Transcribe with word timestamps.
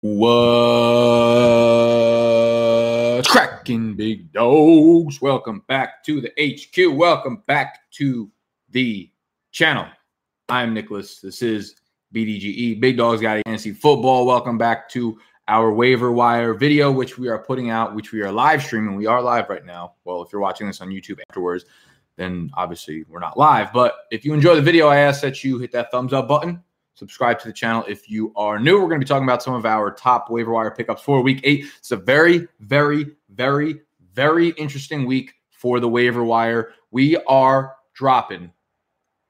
What's 0.00 0.28
cracking, 3.26 3.96
big 3.96 4.32
dogs? 4.32 5.20
Welcome 5.20 5.64
back 5.66 6.04
to 6.04 6.20
the 6.20 6.30
HQ. 6.38 6.96
Welcome 6.96 7.42
back 7.48 7.80
to 7.94 8.30
the 8.70 9.10
channel. 9.50 9.86
I'm 10.48 10.72
Nicholas. 10.72 11.20
This 11.20 11.42
is 11.42 11.74
BDGE, 12.14 12.78
Big 12.78 12.96
Dogs 12.96 13.20
Guide 13.20 13.42
Fantasy 13.44 13.72
Football. 13.72 14.24
Welcome 14.24 14.56
back 14.56 14.88
to 14.90 15.18
our 15.48 15.72
waiver 15.72 16.12
wire 16.12 16.54
video, 16.54 16.92
which 16.92 17.18
we 17.18 17.26
are 17.26 17.40
putting 17.40 17.70
out, 17.70 17.96
which 17.96 18.12
we 18.12 18.22
are 18.22 18.30
live 18.30 18.62
streaming. 18.62 18.94
We 18.94 19.06
are 19.06 19.20
live 19.20 19.48
right 19.48 19.66
now. 19.66 19.94
Well, 20.04 20.22
if 20.22 20.32
you're 20.32 20.40
watching 20.40 20.68
this 20.68 20.80
on 20.80 20.90
YouTube 20.90 21.18
afterwards, 21.28 21.64
then 22.14 22.52
obviously 22.54 23.04
we're 23.08 23.18
not 23.18 23.36
live. 23.36 23.72
But 23.72 23.96
if 24.12 24.24
you 24.24 24.32
enjoy 24.32 24.54
the 24.54 24.62
video, 24.62 24.86
I 24.86 24.98
ask 24.98 25.20
that 25.22 25.42
you 25.42 25.58
hit 25.58 25.72
that 25.72 25.90
thumbs 25.90 26.12
up 26.12 26.28
button 26.28 26.62
subscribe 26.98 27.38
to 27.38 27.46
the 27.46 27.52
channel 27.52 27.84
if 27.86 28.10
you 28.10 28.32
are 28.34 28.58
new. 28.58 28.74
We're 28.80 28.88
going 28.88 29.00
to 29.00 29.04
be 29.04 29.08
talking 29.08 29.24
about 29.24 29.42
some 29.42 29.54
of 29.54 29.64
our 29.64 29.92
top 29.92 30.30
waiver 30.30 30.52
wire 30.52 30.70
pickups 30.70 31.02
for 31.02 31.22
week 31.22 31.40
eight. 31.44 31.66
It's 31.78 31.92
a 31.92 31.96
very, 31.96 32.48
very, 32.60 33.06
very, 33.30 33.80
very 34.12 34.48
interesting 34.50 35.06
week 35.06 35.34
for 35.50 35.78
the 35.78 35.88
waiver 35.88 36.24
wire. 36.24 36.72
We 36.90 37.16
are 37.26 37.76
dropping 37.94 38.52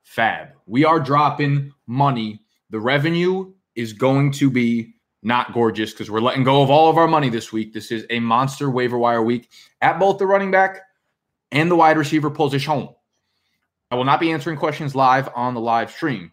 fab. 0.03 0.49
We 0.67 0.87
are 0.87 0.99
dropping 0.99 1.73
money. 1.87 2.41
The 2.71 2.81
revenue 2.81 3.53
is 3.75 3.93
going 3.93 4.33
to 4.33 4.51
be 4.51 4.95
not 5.23 5.53
gorgeous 5.53 5.93
because 5.93 6.11
we're 6.11 6.21
letting 6.21 6.45
go 6.45 6.63
of 6.63 6.71
all 6.71 6.89
of 6.89 6.97
our 6.97 7.09
money 7.09 7.29
this 7.29 7.53
week. 7.53 7.75
This 7.75 7.91
is 7.91 8.07
a 8.09 8.19
monster 8.21 8.71
waiver 8.71 8.97
wire 8.97 9.23
week 9.23 9.51
at 9.83 9.99
both 9.99 10.19
the 10.19 10.27
running 10.27 10.51
back 10.51 10.81
and 11.53 11.71
the 11.71 11.77
wide 11.77 11.99
receiver 11.99 12.31
position. 12.31 12.89
I 13.91 13.95
will 13.95 14.05
not 14.05 14.21
be 14.21 14.33
answering 14.33 14.59
questions 14.59 14.95
live 14.95 15.29
on 15.35 15.55
the 15.55 15.61
live 15.61 15.91
stream. 15.91 16.33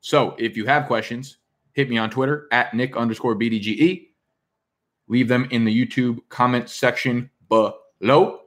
So 0.00 0.34
if 0.38 0.56
you 0.56 0.66
have 0.66 0.86
questions, 0.86 1.38
hit 1.72 1.88
me 1.88 1.98
on 1.98 2.10
Twitter 2.10 2.48
at 2.52 2.74
Nick 2.74 2.96
underscore 2.96 3.36
BDGE. 3.36 4.08
Leave 5.08 5.28
them 5.28 5.48
in 5.50 5.64
the 5.64 5.86
YouTube 5.86 6.20
comment 6.28 6.68
section 6.68 7.30
below. 7.48 8.40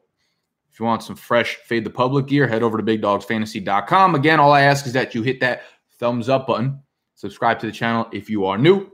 If 0.72 0.80
you 0.80 0.86
want 0.86 1.04
some 1.04 1.16
fresh 1.16 1.58
Fade 1.58 1.84
the 1.84 1.90
Public 1.90 2.26
gear, 2.26 2.48
head 2.48 2.64
over 2.64 2.78
to 2.78 2.84
BigDogsFantasy.com. 2.84 4.16
Again, 4.16 4.40
all 4.40 4.52
I 4.52 4.62
ask 4.62 4.88
is 4.88 4.94
that 4.94 5.14
you 5.14 5.22
hit 5.22 5.40
that 5.42 5.64
thumbs 6.00 6.30
up 6.30 6.48
button, 6.48 6.80
subscribe 7.14 7.60
to 7.60 7.67
the 7.67 7.72
channel 7.72 8.08
if 8.12 8.30
you 8.30 8.45
are 8.45 8.58
new, 8.58 8.92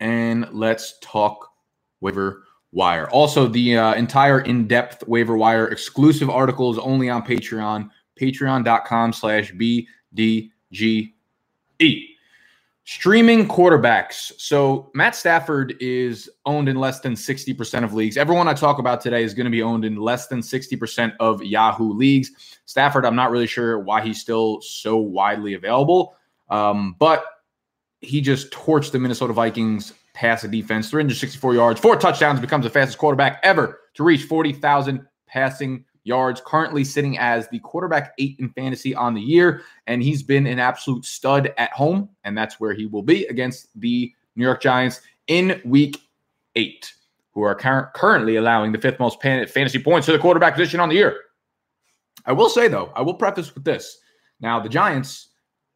and 0.00 0.48
let's 0.52 0.98
talk 1.00 1.50
waiver 2.00 2.44
wire. 2.72 3.08
Also, 3.10 3.46
the 3.46 3.76
uh, 3.76 3.94
entire 3.94 4.40
in-depth 4.40 5.06
waiver 5.06 5.36
wire 5.36 5.68
exclusive 5.68 6.30
article 6.30 6.72
is 6.72 6.78
only 6.78 7.10
on 7.10 7.22
Patreon, 7.22 7.90
patreon.com 8.18 9.12
slash 9.12 9.52
BD 9.52 10.50
G 10.74 11.14
E. 11.78 12.08
Streaming 12.86 13.48
quarterbacks. 13.48 14.32
So 14.36 14.90
Matt 14.92 15.16
Stafford 15.16 15.74
is 15.80 16.28
owned 16.44 16.68
in 16.68 16.76
less 16.76 17.00
than 17.00 17.14
60% 17.14 17.82
of 17.82 17.94
leagues. 17.94 18.18
Everyone 18.18 18.46
I 18.46 18.52
talk 18.52 18.78
about 18.78 19.00
today 19.00 19.24
is 19.24 19.32
going 19.32 19.46
to 19.46 19.50
be 19.50 19.62
owned 19.62 19.86
in 19.86 19.96
less 19.96 20.26
than 20.26 20.40
60% 20.40 21.14
of 21.18 21.42
Yahoo 21.42 21.94
leagues. 21.94 22.30
Stafford, 22.66 23.06
I'm 23.06 23.16
not 23.16 23.30
really 23.30 23.46
sure 23.46 23.78
why 23.78 24.02
he's 24.02 24.20
still 24.20 24.60
so 24.60 24.98
widely 24.98 25.54
available, 25.54 26.14
um, 26.50 26.94
but 26.98 27.24
he 28.02 28.20
just 28.20 28.50
torched 28.50 28.90
the 28.90 28.98
Minnesota 28.98 29.32
Vikings 29.32 29.94
passing 30.12 30.50
defense. 30.50 30.90
364 30.90 31.54
yards, 31.54 31.80
four 31.80 31.96
touchdowns, 31.96 32.38
becomes 32.38 32.64
the 32.64 32.70
fastest 32.70 32.98
quarterback 32.98 33.40
ever 33.42 33.80
to 33.94 34.04
reach 34.04 34.24
40,000 34.24 35.06
passing 35.26 35.86
yards, 36.04 36.40
currently 36.44 36.84
sitting 36.84 37.18
as 37.18 37.48
the 37.48 37.58
quarterback 37.58 38.12
eight 38.18 38.36
in 38.38 38.50
fantasy 38.50 38.94
on 38.94 39.14
the 39.14 39.20
year. 39.20 39.62
And 39.86 40.02
he's 40.02 40.22
been 40.22 40.46
an 40.46 40.58
absolute 40.58 41.04
stud 41.04 41.52
at 41.58 41.72
home. 41.72 42.08
And 42.22 42.36
that's 42.36 42.60
where 42.60 42.74
he 42.74 42.86
will 42.86 43.02
be 43.02 43.26
against 43.26 43.68
the 43.80 44.12
New 44.36 44.44
York 44.44 44.62
Giants 44.62 45.00
in 45.26 45.60
week 45.64 45.98
eight, 46.54 46.92
who 47.32 47.42
are 47.42 47.54
cur- 47.54 47.90
currently 47.94 48.36
allowing 48.36 48.72
the 48.72 48.80
fifth 48.80 49.00
most 49.00 49.20
pan- 49.20 49.46
fantasy 49.46 49.78
points 49.78 50.06
to 50.06 50.12
the 50.12 50.18
quarterback 50.18 50.54
position 50.54 50.80
on 50.80 50.88
the 50.88 50.94
year. 50.94 51.20
I 52.26 52.32
will 52.32 52.48
say, 52.48 52.68
though, 52.68 52.92
I 52.94 53.02
will 53.02 53.14
preface 53.14 53.54
with 53.54 53.64
this. 53.64 53.98
Now, 54.40 54.60
the 54.60 54.68
Giants. 54.68 55.28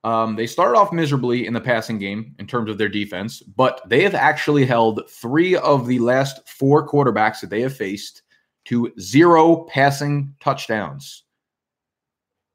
Um, 0.04 0.36
they 0.36 0.47
started 0.47 0.78
off 0.78 0.92
miserably 0.92 1.44
in 1.44 1.52
the 1.52 1.60
passing 1.60 1.98
game 1.98 2.32
in 2.38 2.47
terms 2.47 2.70
of 2.70 2.78
their 2.78 2.88
defense, 2.88 3.41
but 3.41 3.82
they 3.88 4.04
have 4.04 4.14
actually 4.14 4.64
held 4.64 5.02
three 5.10 5.56
of 5.56 5.88
the 5.88 5.98
last 5.98 6.48
four 6.48 6.88
quarterbacks 6.88 7.41
that 7.41 7.50
they 7.50 7.60
have 7.62 7.76
faced 7.76 8.22
to 8.68 8.92
zero 9.00 9.66
passing 9.70 10.34
touchdowns. 10.40 11.24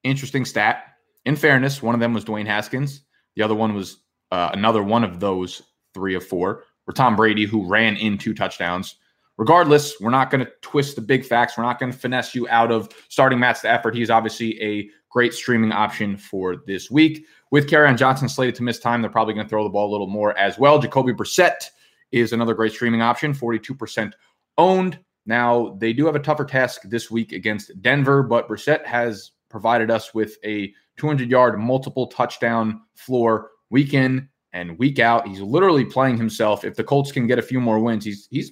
Interesting 0.03 0.46
stat. 0.46 0.85
In 1.25 1.35
fairness, 1.35 1.81
one 1.81 1.96
of 1.96 2.01
them 2.01 2.13
was 2.13 2.25
Dwayne 2.25 2.46
Haskins. 2.46 3.01
The 3.35 3.41
other 3.41 3.56
one 3.56 3.74
was 3.74 3.97
uh, 4.31 4.50
another 4.53 4.84
one 4.84 5.03
of 5.03 5.19
those 5.19 5.63
three 5.94 6.16
of 6.16 6.25
four, 6.25 6.66
or 6.88 6.94
Tom 6.94 7.16
Brady, 7.16 7.46
who 7.46 7.68
ran 7.68 7.96
in 7.97 8.18
two 8.18 8.34
touchdowns. 8.34 8.96
Regardless, 9.38 10.00
we're 10.00 10.12
not 10.12 10.29
going 10.29 10.46
to 10.46 10.52
twist 10.62 10.96
the 10.96 11.02
big 11.02 11.25
facts. 11.25 11.57
We're 11.57 11.63
not 11.63 11.79
going 11.79 11.91
to 11.91 11.97
finesse 11.97 12.35
you 12.35 12.47
out 12.50 12.72
of 12.72 12.90
starting 13.09 13.40
Matt 13.40 13.57
Stafford. 13.57 13.96
He's 13.96 14.12
obviously 14.12 14.62
a 14.62 14.90
great 15.09 15.34
streaming 15.34 15.72
option 15.72 16.16
for 16.18 16.57
this 16.68 16.91
week. 16.91 17.25
With 17.50 17.68
Kerryon 17.68 17.97
Johnson 17.97 18.29
slated 18.29 18.56
to 18.56 18.63
miss 18.63 18.78
time, 18.78 19.02
they're 19.02 19.09
probably 19.09 19.34
going 19.34 19.47
to 19.47 19.50
throw 19.50 19.63
the 19.63 19.69
ball 19.69 19.90
a 19.90 19.91
little 19.91 20.07
more 20.07 20.38
as 20.38 20.59
well. 20.59 20.78
Jacoby 20.78 21.13
Brissett 21.13 21.69
is 22.12 22.34
another 22.34 22.53
great 22.53 22.73
streaming 22.73 23.02
option, 23.02 23.34
42% 23.34 24.13
owned. 24.59 25.00
Now, 25.25 25.75
they 25.79 25.94
do 25.94 26.06
have 26.06 26.16
a 26.16 26.19
tougher 26.19 26.45
task 26.45 26.81
this 26.85 27.09
week 27.09 27.31
against 27.31 27.81
Denver, 27.81 28.23
but 28.23 28.50
Brissett 28.50 28.85
has 28.85 29.31
provided 29.50 29.89
us 29.89 30.13
with 30.13 30.38
a 30.44 30.73
200 30.97 31.29
yard, 31.29 31.59
multiple 31.59 32.07
touchdown 32.07 32.81
floor 32.95 33.51
week 33.69 33.94
in 33.94 34.28
and 34.51 34.78
week 34.78 35.00
out. 35.00 35.28
He's 35.28 35.41
literally 35.41 35.85
playing 35.85 36.17
himself. 36.17 36.63
If 36.63 36.75
the 36.75 36.84
Colts 36.84 37.11
can 37.11 37.28
get 37.28 37.39
a 37.39 37.44
few 37.44 37.59
more 37.59 37.79
wins, 37.79 38.06
he's 38.06 38.28
he's 38.29 38.51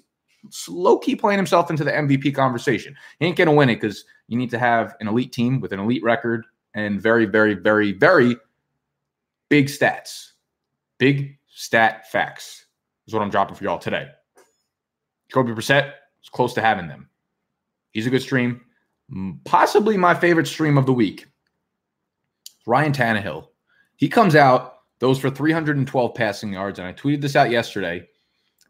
low 0.68 0.98
key 0.98 1.16
playing 1.16 1.38
himself 1.38 1.70
into 1.70 1.84
the 1.84 1.92
MVP 1.92 2.34
conversation. 2.34 2.96
He 3.20 3.26
ain't 3.26 3.38
gonna 3.38 3.54
win 3.54 3.70
it 3.70 3.76
because 3.76 4.06
you 4.28 4.38
need 4.38 4.50
to 4.52 4.60
have 4.60 4.96
an 5.00 5.08
elite 5.08 5.32
team 5.32 5.60
with 5.60 5.72
an 5.72 5.80
elite 5.80 6.04
record 6.04 6.46
and 6.74 7.02
very, 7.02 7.26
very, 7.26 7.54
very, 7.54 7.92
very 7.92 8.38
big 9.50 9.68
stats. 9.68 10.32
Big 10.98 11.38
stat 11.48 12.10
facts 12.10 12.66
is 13.08 13.14
what 13.14 13.22
I'm 13.22 13.30
dropping 13.30 13.56
for 13.56 13.64
y'all 13.64 13.78
today. 13.78 14.08
Kobe 15.32 15.52
Brissett, 15.52 15.94
it's 16.22 16.30
close 16.30 16.54
to 16.54 16.62
having 16.62 16.88
them. 16.88 17.10
He's 17.92 18.08
a 18.08 18.10
good 18.10 18.22
stream. 18.22 18.62
Possibly 19.44 19.98
my 19.98 20.16
favorite 20.16 20.48
stream 20.48 20.78
of 20.78 20.86
the 20.86 20.94
week. 20.94 21.26
Ryan 22.66 22.94
Tannehill. 22.94 23.48
He 23.98 24.08
comes 24.08 24.36
out, 24.36 24.78
those 25.00 25.20
for 25.20 25.30
312 25.30 26.16
passing 26.16 26.54
yards, 26.54 26.80
and 26.80 26.88
I 26.88 26.94
tweeted 26.94 27.22
this 27.22 27.36
out 27.36 27.52
yesterday. 27.52 28.08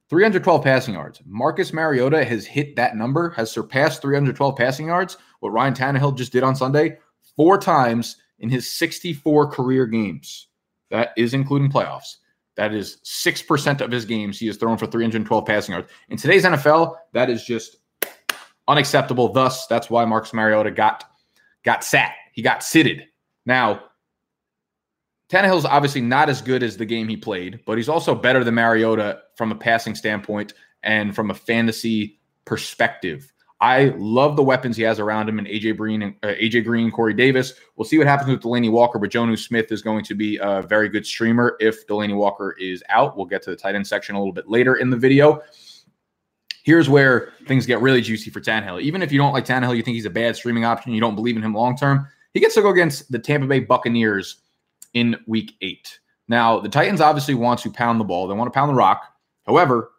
312 0.09 0.63
passing 0.63 0.93
yards. 0.95 1.21
Marcus 1.25 1.71
Mariota 1.71 2.25
has 2.25 2.45
hit 2.45 2.75
that 2.75 2.95
number, 2.97 3.29
has 3.31 3.51
surpassed 3.51 4.01
312 4.01 4.57
passing 4.57 4.87
yards, 4.87 5.17
what 5.39 5.51
Ryan 5.51 5.73
Tannehill 5.73 6.17
just 6.17 6.33
did 6.33 6.43
on 6.43 6.55
Sunday, 6.55 6.97
four 7.35 7.57
times 7.57 8.17
in 8.39 8.49
his 8.49 8.69
64 8.69 9.51
career 9.51 9.85
games. 9.85 10.47
That 10.89 11.11
is 11.15 11.33
including 11.33 11.71
playoffs. 11.71 12.17
That 12.55 12.73
is 12.73 12.97
6% 13.05 13.81
of 13.81 13.91
his 13.91 14.05
games 14.05 14.37
he 14.37 14.47
has 14.47 14.57
thrown 14.57 14.77
for 14.77 14.85
312 14.85 15.45
passing 15.45 15.73
yards. 15.73 15.89
In 16.09 16.17
today's 16.17 16.43
NFL, 16.43 16.95
that 17.13 17.29
is 17.29 17.43
just 17.45 17.77
unacceptable. 18.67 19.31
Thus, 19.31 19.67
that's 19.67 19.89
why 19.89 20.05
Marcus 20.05 20.33
Mariota 20.33 20.71
got 20.71 21.05
got 21.63 21.83
sat. 21.83 22.13
He 22.33 22.41
got 22.41 22.59
sitted. 22.59 23.03
Now, 23.45 23.83
Tannehill's 25.29 25.65
obviously 25.65 26.01
not 26.01 26.29
as 26.29 26.41
good 26.41 26.61
as 26.61 26.75
the 26.75 26.85
game 26.85 27.07
he 27.07 27.15
played, 27.15 27.61
but 27.65 27.77
he's 27.77 27.89
also 27.89 28.13
better 28.13 28.43
than 28.43 28.55
Mariota 28.55 29.21
from 29.35 29.51
a 29.51 29.55
passing 29.55 29.95
standpoint 29.95 30.53
and 30.83 31.15
from 31.15 31.31
a 31.31 31.33
fantasy 31.33 32.19
perspective. 32.43 33.31
I 33.61 33.93
love 33.97 34.35
the 34.35 34.43
weapons 34.43 34.75
he 34.75 34.81
has 34.83 34.99
around 34.99 35.29
him 35.29 35.37
and 35.37 35.47
AJ 35.47 35.77
Green, 35.77 36.15
uh, 36.23 36.27
AJ 36.27 36.65
Green, 36.65 36.89
Corey 36.89 37.13
Davis. 37.13 37.53
We'll 37.75 37.85
see 37.85 37.99
what 37.99 38.07
happens 38.07 38.29
with 38.29 38.41
Delanie 38.41 38.71
Walker, 38.71 38.97
but 38.97 39.11
Jonnu 39.11 39.37
Smith 39.37 39.71
is 39.71 39.83
going 39.83 40.03
to 40.05 40.15
be 40.15 40.39
a 40.41 40.63
very 40.63 40.89
good 40.89 41.05
streamer 41.05 41.57
if 41.59 41.85
Delanie 41.85 42.15
Walker 42.15 42.55
is 42.59 42.83
out. 42.89 43.15
We'll 43.15 43.27
get 43.27 43.43
to 43.43 43.51
the 43.51 43.55
tight 43.55 43.75
end 43.75 43.85
section 43.85 44.15
a 44.15 44.17
little 44.17 44.33
bit 44.33 44.49
later 44.49 44.77
in 44.77 44.89
the 44.89 44.97
video. 44.97 45.43
Here's 46.63 46.89
where 46.89 47.33
things 47.47 47.67
get 47.67 47.81
really 47.81 48.01
juicy 48.01 48.31
for 48.31 48.41
Tannehill. 48.41 48.81
Even 48.81 49.03
if 49.03 49.11
you 49.11 49.19
don't 49.19 49.33
like 49.33 49.45
Tannehill, 49.45 49.77
you 49.77 49.83
think 49.83 49.93
he's 49.93 50.05
a 50.05 50.11
bad 50.11 50.35
streaming 50.35 50.65
option, 50.65 50.91
you 50.91 51.01
don't 51.01 51.15
believe 51.15 51.37
in 51.37 51.43
him 51.43 51.53
long 51.53 51.77
term, 51.77 52.07
he 52.33 52.39
gets 52.39 52.55
to 52.55 52.63
go 52.63 52.69
against 52.69 53.11
the 53.11 53.19
Tampa 53.19 53.45
Bay 53.45 53.59
Buccaneers 53.59 54.37
in 54.95 55.17
week 55.27 55.53
eight. 55.61 55.99
Now, 56.27 56.59
the 56.59 56.69
Titans 56.69 57.01
obviously 57.01 57.35
want 57.35 57.59
to 57.59 57.71
pound 57.71 57.99
the 57.99 58.05
ball. 58.05 58.27
They 58.27 58.33
want 58.33 58.51
to 58.51 58.57
pound 58.57 58.69
the 58.69 58.75
rock. 58.75 59.03
However, 59.45 59.91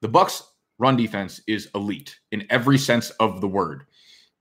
the 0.00 0.08
Bucks 0.08 0.42
run 0.78 0.96
defense 0.96 1.40
is 1.46 1.68
elite 1.74 2.18
in 2.32 2.46
every 2.50 2.78
sense 2.78 3.10
of 3.10 3.40
the 3.40 3.48
word. 3.48 3.84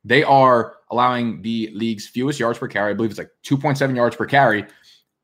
They 0.04 0.24
are 0.24 0.76
allowing 0.92 1.42
the 1.42 1.72
league's 1.74 2.08
fewest 2.08 2.40
yards 2.40 2.60
per 2.60 2.68
carry. 2.68 2.92
I 2.92 2.94
believe 2.94 3.12
it's 3.12 3.20
like 3.20 3.32
2.7 3.46 3.96
yards 3.96 4.16
per 4.16 4.26
carry. 4.26 4.66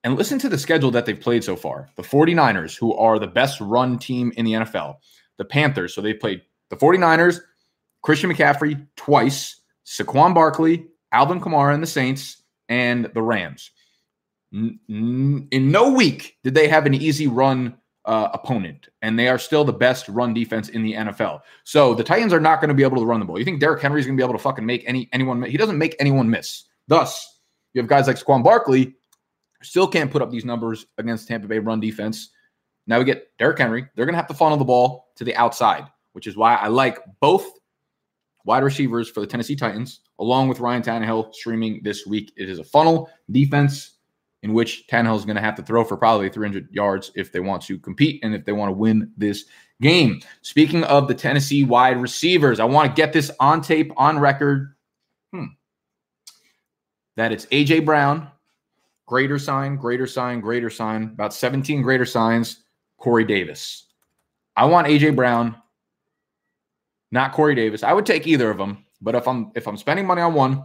And 0.03 0.15
listen 0.15 0.39
to 0.39 0.49
the 0.49 0.57
schedule 0.57 0.91
that 0.91 1.05
they've 1.05 1.19
played 1.19 1.43
so 1.43 1.55
far. 1.57 1.89
The 1.95 2.03
49ers, 2.03 2.77
who 2.77 2.93
are 2.95 3.19
the 3.19 3.27
best 3.27 3.59
run 3.59 3.99
team 3.99 4.31
in 4.37 4.45
the 4.45 4.53
NFL, 4.53 4.95
the 5.37 5.43
Panthers, 5.45 5.93
so 5.93 6.01
they've 6.01 6.19
played 6.19 6.41
the 6.69 6.77
49ers, 6.77 7.41
Christian 8.01 8.31
McCaffrey 8.31 8.87
twice, 8.95 9.59
Saquon 9.85 10.33
Barkley, 10.33 10.87
Alvin 11.11 11.41
Kamara 11.41 11.73
and 11.73 11.83
the 11.83 11.87
Saints, 11.87 12.43
and 12.69 13.09
the 13.13 13.21
Rams. 13.21 13.71
In 14.51 15.49
no 15.51 15.91
week 15.91 16.37
did 16.43 16.55
they 16.55 16.67
have 16.69 16.85
an 16.85 16.93
easy 16.93 17.27
run 17.27 17.75
uh, 18.09 18.27
opponent, 18.33 18.89
and 19.03 19.17
they 19.19 19.27
are 19.27 19.37
still 19.37 19.63
the 19.63 19.71
best 19.71 20.09
run 20.09 20.33
defense 20.33 20.69
in 20.69 20.81
the 20.81 20.93
NFL. 20.93 21.41
So 21.63 21.93
the 21.93 22.03
Titans 22.03 22.33
are 22.33 22.39
not 22.39 22.59
going 22.59 22.69
to 22.69 22.73
be 22.73 22.81
able 22.81 22.97
to 22.97 23.05
run 23.05 23.19
the 23.19 23.25
ball. 23.25 23.37
You 23.37 23.45
think 23.45 23.59
Derrick 23.59 23.83
Henry 23.83 23.99
is 23.99 24.07
going 24.07 24.17
to 24.17 24.19
be 24.19 24.25
able 24.25 24.33
to 24.33 24.41
fucking 24.41 24.65
make 24.65 24.83
any 24.87 25.07
anyone? 25.13 25.43
He 25.43 25.57
doesn't 25.57 25.77
make 25.77 25.95
anyone 25.99 26.27
miss. 26.27 26.63
Thus, 26.87 27.39
you 27.73 27.81
have 27.81 27.87
guys 27.87 28.07
like 28.07 28.15
Saquon 28.15 28.43
Barkley 28.43 28.95
still 29.61 29.87
can't 29.87 30.09
put 30.09 30.23
up 30.23 30.31
these 30.31 30.43
numbers 30.43 30.87
against 30.97 31.27
Tampa 31.27 31.47
Bay 31.47 31.59
run 31.59 31.79
defense. 31.79 32.31
Now 32.87 32.97
we 32.97 33.05
get 33.05 33.27
Derrick 33.37 33.59
Henry. 33.59 33.87
They're 33.95 34.07
going 34.07 34.13
to 34.13 34.17
have 34.17 34.27
to 34.27 34.33
funnel 34.33 34.57
the 34.57 34.65
ball 34.65 35.09
to 35.17 35.23
the 35.23 35.35
outside, 35.35 35.85
which 36.13 36.25
is 36.25 36.35
why 36.35 36.55
I 36.55 36.67
like 36.67 36.97
both 37.19 37.47
wide 38.43 38.63
receivers 38.63 39.07
for 39.07 39.19
the 39.19 39.27
Tennessee 39.27 39.55
Titans, 39.55 39.99
along 40.17 40.47
with 40.47 40.59
Ryan 40.59 40.81
Tannehill 40.81 41.31
streaming 41.35 41.81
this 41.83 42.07
week. 42.07 42.33
It 42.37 42.49
is 42.49 42.57
a 42.57 42.63
funnel 42.63 43.07
defense 43.29 43.98
in 44.43 44.53
which 44.53 44.85
Tannehill 44.87 45.17
is 45.17 45.25
going 45.25 45.35
to 45.35 45.41
have 45.41 45.55
to 45.55 45.63
throw 45.63 45.83
for 45.83 45.97
probably 45.97 46.29
300 46.29 46.69
yards 46.71 47.11
if 47.15 47.31
they 47.31 47.39
want 47.39 47.61
to 47.63 47.77
compete 47.77 48.23
and 48.23 48.33
if 48.33 48.45
they 48.45 48.51
want 48.51 48.69
to 48.69 48.73
win 48.73 49.11
this 49.17 49.45
game. 49.81 50.21
Speaking 50.41 50.83
of 50.85 51.07
the 51.07 51.13
Tennessee 51.13 51.63
wide 51.63 52.01
receivers, 52.01 52.59
I 52.59 52.65
want 52.65 52.89
to 52.89 52.99
get 52.99 53.13
this 53.13 53.31
on 53.39 53.61
tape, 53.61 53.91
on 53.97 54.19
record. 54.19 54.75
Hmm. 55.33 55.45
That 57.17 57.31
it's 57.31 57.45
AJ 57.47 57.85
Brown, 57.85 58.29
greater 59.05 59.39
sign, 59.39 59.75
greater 59.75 60.07
sign, 60.07 60.39
greater 60.39 60.69
sign, 60.69 61.03
about 61.03 61.33
17 61.33 61.81
greater 61.81 62.05
signs, 62.05 62.63
Corey 62.97 63.25
Davis. 63.25 63.87
I 64.55 64.65
want 64.65 64.87
AJ 64.87 65.15
Brown, 65.15 65.55
not 67.11 67.33
Corey 67.33 67.55
Davis. 67.55 67.83
I 67.83 67.91
would 67.91 68.05
take 68.05 68.25
either 68.25 68.49
of 68.49 68.57
them, 68.57 68.85
but 69.01 69.15
if 69.15 69.27
I'm 69.27 69.51
if 69.55 69.67
I'm 69.67 69.77
spending 69.77 70.05
money 70.05 70.21
on 70.21 70.33
one, 70.33 70.63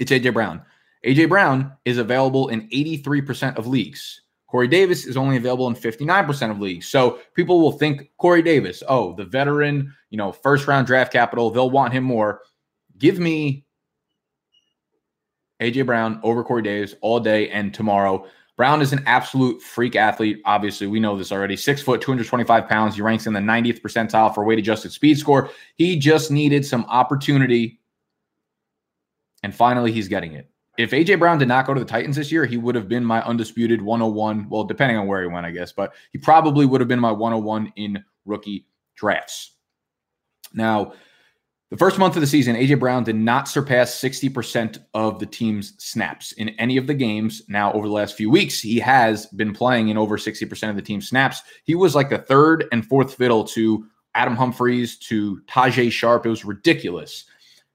it's 0.00 0.10
AJ 0.10 0.34
Brown. 0.34 0.62
AJ 1.04 1.28
Brown 1.28 1.72
is 1.84 1.98
available 1.98 2.48
in 2.48 2.68
83% 2.68 3.56
of 3.56 3.66
leagues. 3.66 4.22
Corey 4.48 4.68
Davis 4.68 5.06
is 5.06 5.16
only 5.16 5.36
available 5.36 5.68
in 5.68 5.74
59% 5.74 6.50
of 6.50 6.60
leagues. 6.60 6.88
So 6.88 7.20
people 7.34 7.60
will 7.60 7.72
think 7.72 8.10
Corey 8.18 8.42
Davis, 8.42 8.82
oh, 8.88 9.14
the 9.14 9.24
veteran, 9.24 9.94
you 10.10 10.18
know, 10.18 10.32
first 10.32 10.66
round 10.66 10.86
draft 10.88 11.12
capital, 11.12 11.50
they'll 11.50 11.70
want 11.70 11.92
him 11.92 12.04
more. 12.04 12.42
Give 12.98 13.18
me 13.18 13.64
AJ 15.62 15.86
Brown 15.86 16.20
over 16.22 16.42
Corey 16.42 16.62
Davis 16.62 16.94
all 17.00 17.20
day 17.20 17.48
and 17.50 17.72
tomorrow. 17.72 18.26
Brown 18.56 18.82
is 18.82 18.92
an 18.92 19.02
absolute 19.06 19.62
freak 19.62 19.96
athlete. 19.96 20.42
Obviously, 20.44 20.86
we 20.86 21.00
know 21.00 21.16
this 21.16 21.32
already. 21.32 21.56
Six 21.56 21.80
foot, 21.80 22.02
225 22.02 22.68
pounds. 22.68 22.96
He 22.96 23.02
ranks 23.02 23.26
in 23.26 23.32
the 23.32 23.40
90th 23.40 23.80
percentile 23.80 24.34
for 24.34 24.44
weight 24.44 24.58
adjusted 24.58 24.92
speed 24.92 25.16
score. 25.16 25.48
He 25.76 25.98
just 25.98 26.30
needed 26.30 26.66
some 26.66 26.84
opportunity. 26.86 27.80
And 29.42 29.54
finally, 29.54 29.92
he's 29.92 30.08
getting 30.08 30.34
it. 30.34 30.49
If 30.78 30.92
AJ 30.92 31.18
Brown 31.18 31.38
did 31.38 31.48
not 31.48 31.66
go 31.66 31.74
to 31.74 31.80
the 31.80 31.86
Titans 31.86 32.16
this 32.16 32.32
year, 32.32 32.46
he 32.46 32.56
would 32.56 32.74
have 32.74 32.88
been 32.88 33.04
my 33.04 33.22
undisputed 33.22 33.82
101. 33.82 34.48
Well, 34.48 34.64
depending 34.64 34.96
on 34.96 35.06
where 35.06 35.20
he 35.22 35.28
went, 35.28 35.46
I 35.46 35.50
guess, 35.50 35.72
but 35.72 35.92
he 36.12 36.18
probably 36.18 36.64
would 36.64 36.80
have 36.80 36.88
been 36.88 37.00
my 37.00 37.12
101 37.12 37.72
in 37.76 38.02
rookie 38.24 38.66
drafts. 38.94 39.52
Now, 40.54 40.92
the 41.70 41.76
first 41.76 41.98
month 41.98 42.16
of 42.16 42.20
the 42.20 42.26
season, 42.26 42.56
AJ 42.56 42.80
Brown 42.80 43.04
did 43.04 43.14
not 43.14 43.46
surpass 43.46 43.94
60% 44.00 44.78
of 44.94 45.20
the 45.20 45.26
team's 45.26 45.74
snaps 45.78 46.32
in 46.32 46.48
any 46.50 46.76
of 46.76 46.88
the 46.88 46.94
games. 46.94 47.42
Now, 47.46 47.72
over 47.72 47.86
the 47.86 47.94
last 47.94 48.16
few 48.16 48.28
weeks, 48.28 48.60
he 48.60 48.80
has 48.80 49.26
been 49.26 49.52
playing 49.52 49.88
in 49.88 49.96
over 49.96 50.16
60% 50.16 50.70
of 50.70 50.74
the 50.76 50.82
team's 50.82 51.08
snaps. 51.08 51.42
He 51.64 51.76
was 51.76 51.94
like 51.94 52.10
the 52.10 52.18
third 52.18 52.64
and 52.72 52.84
fourth 52.84 53.14
fiddle 53.14 53.44
to 53.44 53.86
Adam 54.16 54.34
Humphries, 54.34 54.98
to 54.98 55.40
Tajaé 55.46 55.92
Sharpe. 55.92 56.26
It 56.26 56.30
was 56.30 56.44
ridiculous. 56.44 57.24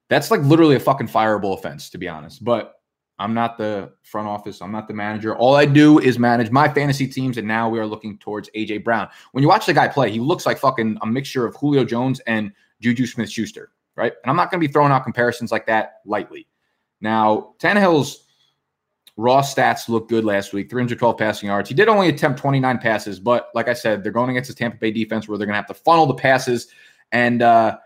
That's 0.09 0.29
like 0.29 0.41
literally 0.41 0.75
a 0.75 0.79
fucking 0.81 1.07
fireable 1.07 1.57
offense, 1.57 1.89
to 1.91 1.97
be 1.97 2.09
honest. 2.09 2.43
But 2.43 2.73
I'm 3.17 3.33
not 3.33 3.57
the 3.57 3.93
front 4.03 4.27
office. 4.27 4.61
I'm 4.61 4.71
not 4.71 4.87
the 4.87 4.93
manager. 4.93 5.35
All 5.35 5.55
I 5.55 5.65
do 5.65 5.99
is 5.99 6.19
manage 6.19 6.51
my 6.51 6.67
fantasy 6.67 7.07
teams, 7.07 7.37
and 7.37 7.47
now 7.47 7.69
we 7.69 7.79
are 7.79 7.85
looking 7.85 8.17
towards 8.17 8.49
AJ 8.55 8.83
Brown. 8.83 9.07
When 9.31 9.41
you 9.41 9.47
watch 9.47 9.65
the 9.65 9.73
guy 9.73 9.87
play, 9.87 10.11
he 10.11 10.19
looks 10.19 10.45
like 10.45 10.57
fucking 10.57 10.97
a 11.01 11.05
mixture 11.05 11.45
of 11.45 11.55
Julio 11.55 11.85
Jones 11.85 12.19
and 12.21 12.51
Juju 12.81 13.05
Smith 13.05 13.29
Schuster, 13.29 13.71
right? 13.95 14.11
And 14.23 14.29
I'm 14.29 14.35
not 14.35 14.51
going 14.51 14.61
to 14.61 14.67
be 14.67 14.71
throwing 14.71 14.91
out 14.91 15.03
comparisons 15.03 15.51
like 15.51 15.65
that 15.67 16.01
lightly. 16.05 16.47
Now, 16.99 17.53
Tannehill's 17.59 18.25
raw 19.15 19.41
stats 19.41 19.87
look 19.87 20.09
good 20.09 20.25
last 20.25 20.51
week 20.51 20.69
312 20.69 21.17
passing 21.17 21.47
yards. 21.47 21.69
He 21.69 21.75
did 21.75 21.87
only 21.87 22.09
attempt 22.09 22.39
29 22.39 22.79
passes, 22.79 23.17
but 23.17 23.49
like 23.55 23.69
I 23.69 23.73
said, 23.73 24.03
they're 24.03 24.11
going 24.11 24.29
against 24.29 24.49
the 24.49 24.55
Tampa 24.55 24.77
Bay 24.77 24.91
defense 24.91 25.27
where 25.27 25.37
they're 25.37 25.47
going 25.47 25.53
to 25.53 25.59
have 25.59 25.67
to 25.67 25.73
funnel 25.73 26.05
the 26.05 26.15
passes. 26.15 26.67
And 27.13 27.41
uh, 27.41 27.77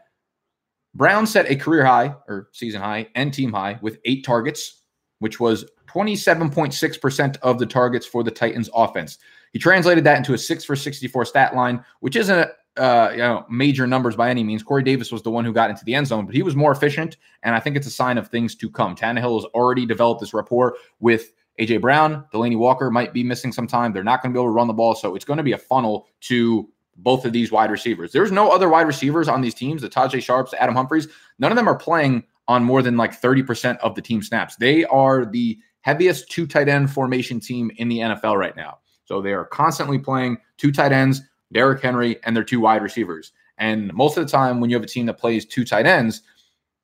Brown 0.96 1.28
set 1.28 1.52
a 1.52 1.56
career 1.56 1.86
high 1.86 2.16
or 2.28 2.50
season 2.52 2.82
high 2.82 3.10
and 3.14 3.32
team 3.32 3.54
high 3.54 3.78
with 3.82 4.00
eight 4.06 4.26
targets 4.26 4.82
which 5.20 5.40
was 5.40 5.66
27.6% 5.88 7.38
of 7.42 7.60
the 7.60 7.66
targets 7.66 8.06
for 8.06 8.24
the 8.24 8.32
Titans 8.32 8.70
offense. 8.74 9.18
He 9.52 9.60
translated 9.60 10.04
that 10.04 10.18
into 10.18 10.34
a 10.34 10.38
6 10.38 10.64
for 10.64 10.76
64 10.76 11.26
stat 11.26 11.56
line, 11.56 11.84
which 12.02 12.16
isn't 12.16 12.50
uh, 12.78 13.10
you 13.12 13.18
know, 13.18 13.46
major 13.50 13.86
numbers 13.86 14.16
by 14.16 14.30
any 14.30 14.44
means. 14.44 14.64
Corey 14.64 14.84
Davis 14.84 15.12
was 15.12 15.22
the 15.22 15.32
one 15.32 15.44
who 15.44 15.52
got 15.52 15.70
into 15.70 15.84
the 15.84 15.94
end 15.94 16.08
zone, 16.08 16.26
but 16.26 16.34
he 16.34 16.42
was 16.42 16.56
more 16.56 16.72
efficient, 16.72 17.18
and 17.44 17.56
I 17.56 17.60
think 17.60 17.76
it's 17.76 17.88
a 17.88 17.92
sign 17.92 18.18
of 18.18 18.30
things 18.30 18.56
to 18.56 18.70
come. 18.70 18.96
Tannehill 18.96 19.42
has 19.42 19.46
already 19.54 19.86
developed 19.86 20.22
this 20.22 20.34
rapport 20.34 20.78
with 21.00 21.34
AJ 21.60 21.82
Brown. 21.82 22.26
Delanie 22.34 22.58
Walker 22.58 22.90
might 22.90 23.14
be 23.14 23.24
missing 23.24 23.52
some 23.52 23.68
time. 23.68 23.92
They're 23.92 24.04
not 24.04 24.22
going 24.22 24.32
to 24.32 24.38
be 24.38 24.42
able 24.42 24.52
to 24.52 24.56
run 24.56 24.68
the 24.68 24.74
ball, 24.74 24.96
so 24.96 25.16
it's 25.16 25.26
going 25.26 25.38
to 25.38 25.44
be 25.44 25.52
a 25.52 25.58
funnel 25.58 26.08
to 26.22 26.70
both 26.96 27.26
of 27.26 27.34
these 27.34 27.52
wide 27.52 27.72
receivers. 27.72 28.12
There's 28.12 28.32
no 28.32 28.50
other 28.50 28.70
wide 28.70 28.88
receivers 28.88 29.28
on 29.28 29.42
these 29.42 29.54
teams, 29.54 29.82
the 29.82 29.90
Tajaé 29.90 30.20
Sharpes, 30.20 30.54
Adam 30.54 30.76
Humphries. 30.76 31.08
None 31.38 31.52
of 31.52 31.56
them 31.56 31.68
are 31.68 31.78
playing 31.78 32.24
on 32.50 32.64
more 32.64 32.82
than 32.82 32.98
like 32.98 33.20
30% 33.20 33.78
of 33.78 33.94
the 33.94 34.02
team 34.02 34.24
snaps. 34.24 34.56
They 34.56 34.84
are 34.86 35.24
the 35.24 35.58
heaviest 35.82 36.30
two 36.32 36.48
tight 36.48 36.68
end 36.68 36.92
formation 36.92 37.40
team 37.40 37.72
in 37.78 37.88
the 37.88 38.00
NFL 38.00 38.38
right 38.38 38.56
now. 38.56 38.80
So 39.06 39.22
they 39.22 39.34
are 39.34 39.46
constantly 39.46 40.00
playing 40.00 40.38
two 40.58 40.72
tight 40.72 40.92
ends, 40.92 41.22
Derrick 41.54 41.82
Henry, 41.82 42.18
and 42.24 42.36
their 42.36 42.44
two 42.44 42.60
wide 42.60 42.82
receivers. 42.82 43.32
And 43.60 43.94
most 43.94 44.18
of 44.18 44.26
the 44.26 44.32
time, 44.32 44.60
when 44.60 44.72
you 44.72 44.76
have 44.76 44.84
a 44.84 44.88
team 44.88 45.06
that 45.06 45.20
plays 45.20 45.46
two 45.46 45.64
tight 45.64 45.86
ends, 45.86 46.24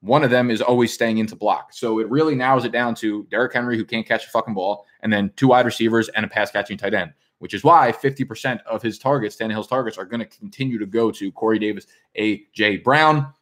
one 0.01 0.23
of 0.23 0.29
them 0.29 0.51
is 0.51 0.61
always 0.61 0.93
staying 0.93 1.17
into 1.17 1.35
block. 1.35 1.73
So 1.73 1.99
it 1.99 2.07
really 2.11 2.35
narrows 2.35 2.63
it 2.63 2.71
down 2.71 2.93
to 2.95 3.23
Derrick 3.31 3.53
Henry, 3.53 3.75
who 3.75 3.85
can't 3.85 4.05
catch 4.05 4.27
a 4.27 4.29
fucking 4.29 4.53
ball, 4.53 4.85
and 5.01 5.11
then 5.11 5.31
two 5.35 5.47
wide 5.47 5.65
receivers 5.65 6.09
and 6.09 6.23
a 6.23 6.27
pass 6.27 6.51
catching 6.51 6.77
tight 6.77 6.93
end, 6.93 7.11
which 7.39 7.55
is 7.55 7.63
why 7.63 7.91
50% 7.91 8.61
of 8.63 8.83
his 8.83 8.99
targets, 8.99 9.35
Tannehill's 9.35 9.67
targets, 9.67 9.97
are 9.97 10.05
going 10.05 10.19
to 10.19 10.27
continue 10.27 10.77
to 10.77 10.85
go 10.85 11.09
to 11.09 11.31
Corey 11.31 11.57
Davis, 11.57 11.87
A.J. 12.15 12.77
Brown. 12.77 13.33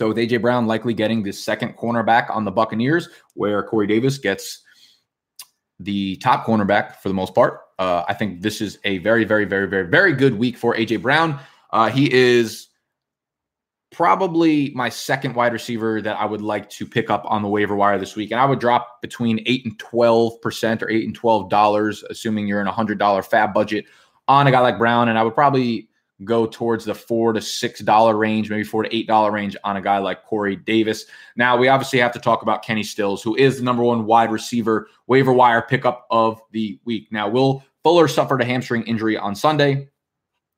So 0.00 0.08
with 0.08 0.16
AJ 0.16 0.40
Brown 0.40 0.66
likely 0.66 0.94
getting 0.94 1.22
the 1.22 1.30
second 1.30 1.76
cornerback 1.76 2.34
on 2.34 2.46
the 2.46 2.50
Buccaneers, 2.50 3.10
where 3.34 3.62
Corey 3.62 3.86
Davis 3.86 4.16
gets 4.16 4.62
the 5.78 6.16
top 6.16 6.46
cornerback 6.46 6.96
for 6.96 7.10
the 7.10 7.14
most 7.14 7.34
part. 7.34 7.60
Uh, 7.78 8.04
I 8.08 8.14
think 8.14 8.40
this 8.40 8.62
is 8.62 8.78
a 8.84 8.96
very, 8.96 9.26
very, 9.26 9.44
very, 9.44 9.68
very, 9.68 9.86
very 9.86 10.14
good 10.14 10.38
week 10.38 10.56
for 10.56 10.74
AJ 10.74 11.02
Brown. 11.02 11.38
Uh, 11.68 11.90
he 11.90 12.10
is 12.10 12.68
probably 13.92 14.72
my 14.74 14.88
second 14.88 15.34
wide 15.34 15.52
receiver 15.52 16.00
that 16.00 16.18
I 16.18 16.24
would 16.24 16.40
like 16.40 16.70
to 16.70 16.86
pick 16.86 17.10
up 17.10 17.26
on 17.26 17.42
the 17.42 17.48
waiver 17.48 17.76
wire 17.76 17.98
this 17.98 18.16
week, 18.16 18.30
and 18.30 18.40
I 18.40 18.46
would 18.46 18.58
drop 18.58 19.02
between 19.02 19.42
eight 19.44 19.66
and 19.66 19.78
twelve 19.78 20.40
percent 20.40 20.82
or 20.82 20.88
eight 20.88 21.04
and 21.04 21.14
twelve 21.14 21.50
dollars, 21.50 22.02
assuming 22.08 22.46
you're 22.46 22.62
in 22.62 22.68
a 22.68 22.72
hundred 22.72 22.98
dollar 22.98 23.22
fab 23.22 23.52
budget 23.52 23.84
on 24.28 24.46
a 24.46 24.50
guy 24.50 24.60
like 24.60 24.78
Brown, 24.78 25.10
and 25.10 25.18
I 25.18 25.22
would 25.22 25.34
probably 25.34 25.89
go 26.24 26.46
towards 26.46 26.84
the 26.84 26.94
four 26.94 27.32
to 27.32 27.40
six 27.40 27.80
dollar 27.80 28.16
range, 28.16 28.50
maybe 28.50 28.64
four 28.64 28.82
to 28.82 28.94
eight 28.94 29.06
dollar 29.06 29.30
range 29.30 29.56
on 29.64 29.76
a 29.76 29.80
guy 29.80 29.98
like 29.98 30.24
Corey 30.24 30.56
Davis. 30.56 31.06
Now 31.36 31.56
we 31.56 31.68
obviously 31.68 31.98
have 32.00 32.12
to 32.12 32.18
talk 32.18 32.42
about 32.42 32.62
Kenny 32.62 32.82
Stills, 32.82 33.22
who 33.22 33.36
is 33.36 33.58
the 33.58 33.64
number 33.64 33.82
one 33.82 34.06
wide 34.06 34.30
receiver 34.30 34.88
waiver 35.06 35.32
wire 35.32 35.62
pickup 35.62 36.06
of 36.10 36.40
the 36.52 36.78
week. 36.84 37.08
Now 37.10 37.28
Will 37.28 37.64
Fuller 37.82 38.08
suffered 38.08 38.42
a 38.42 38.44
hamstring 38.44 38.82
injury 38.82 39.16
on 39.16 39.34
Sunday. 39.34 39.88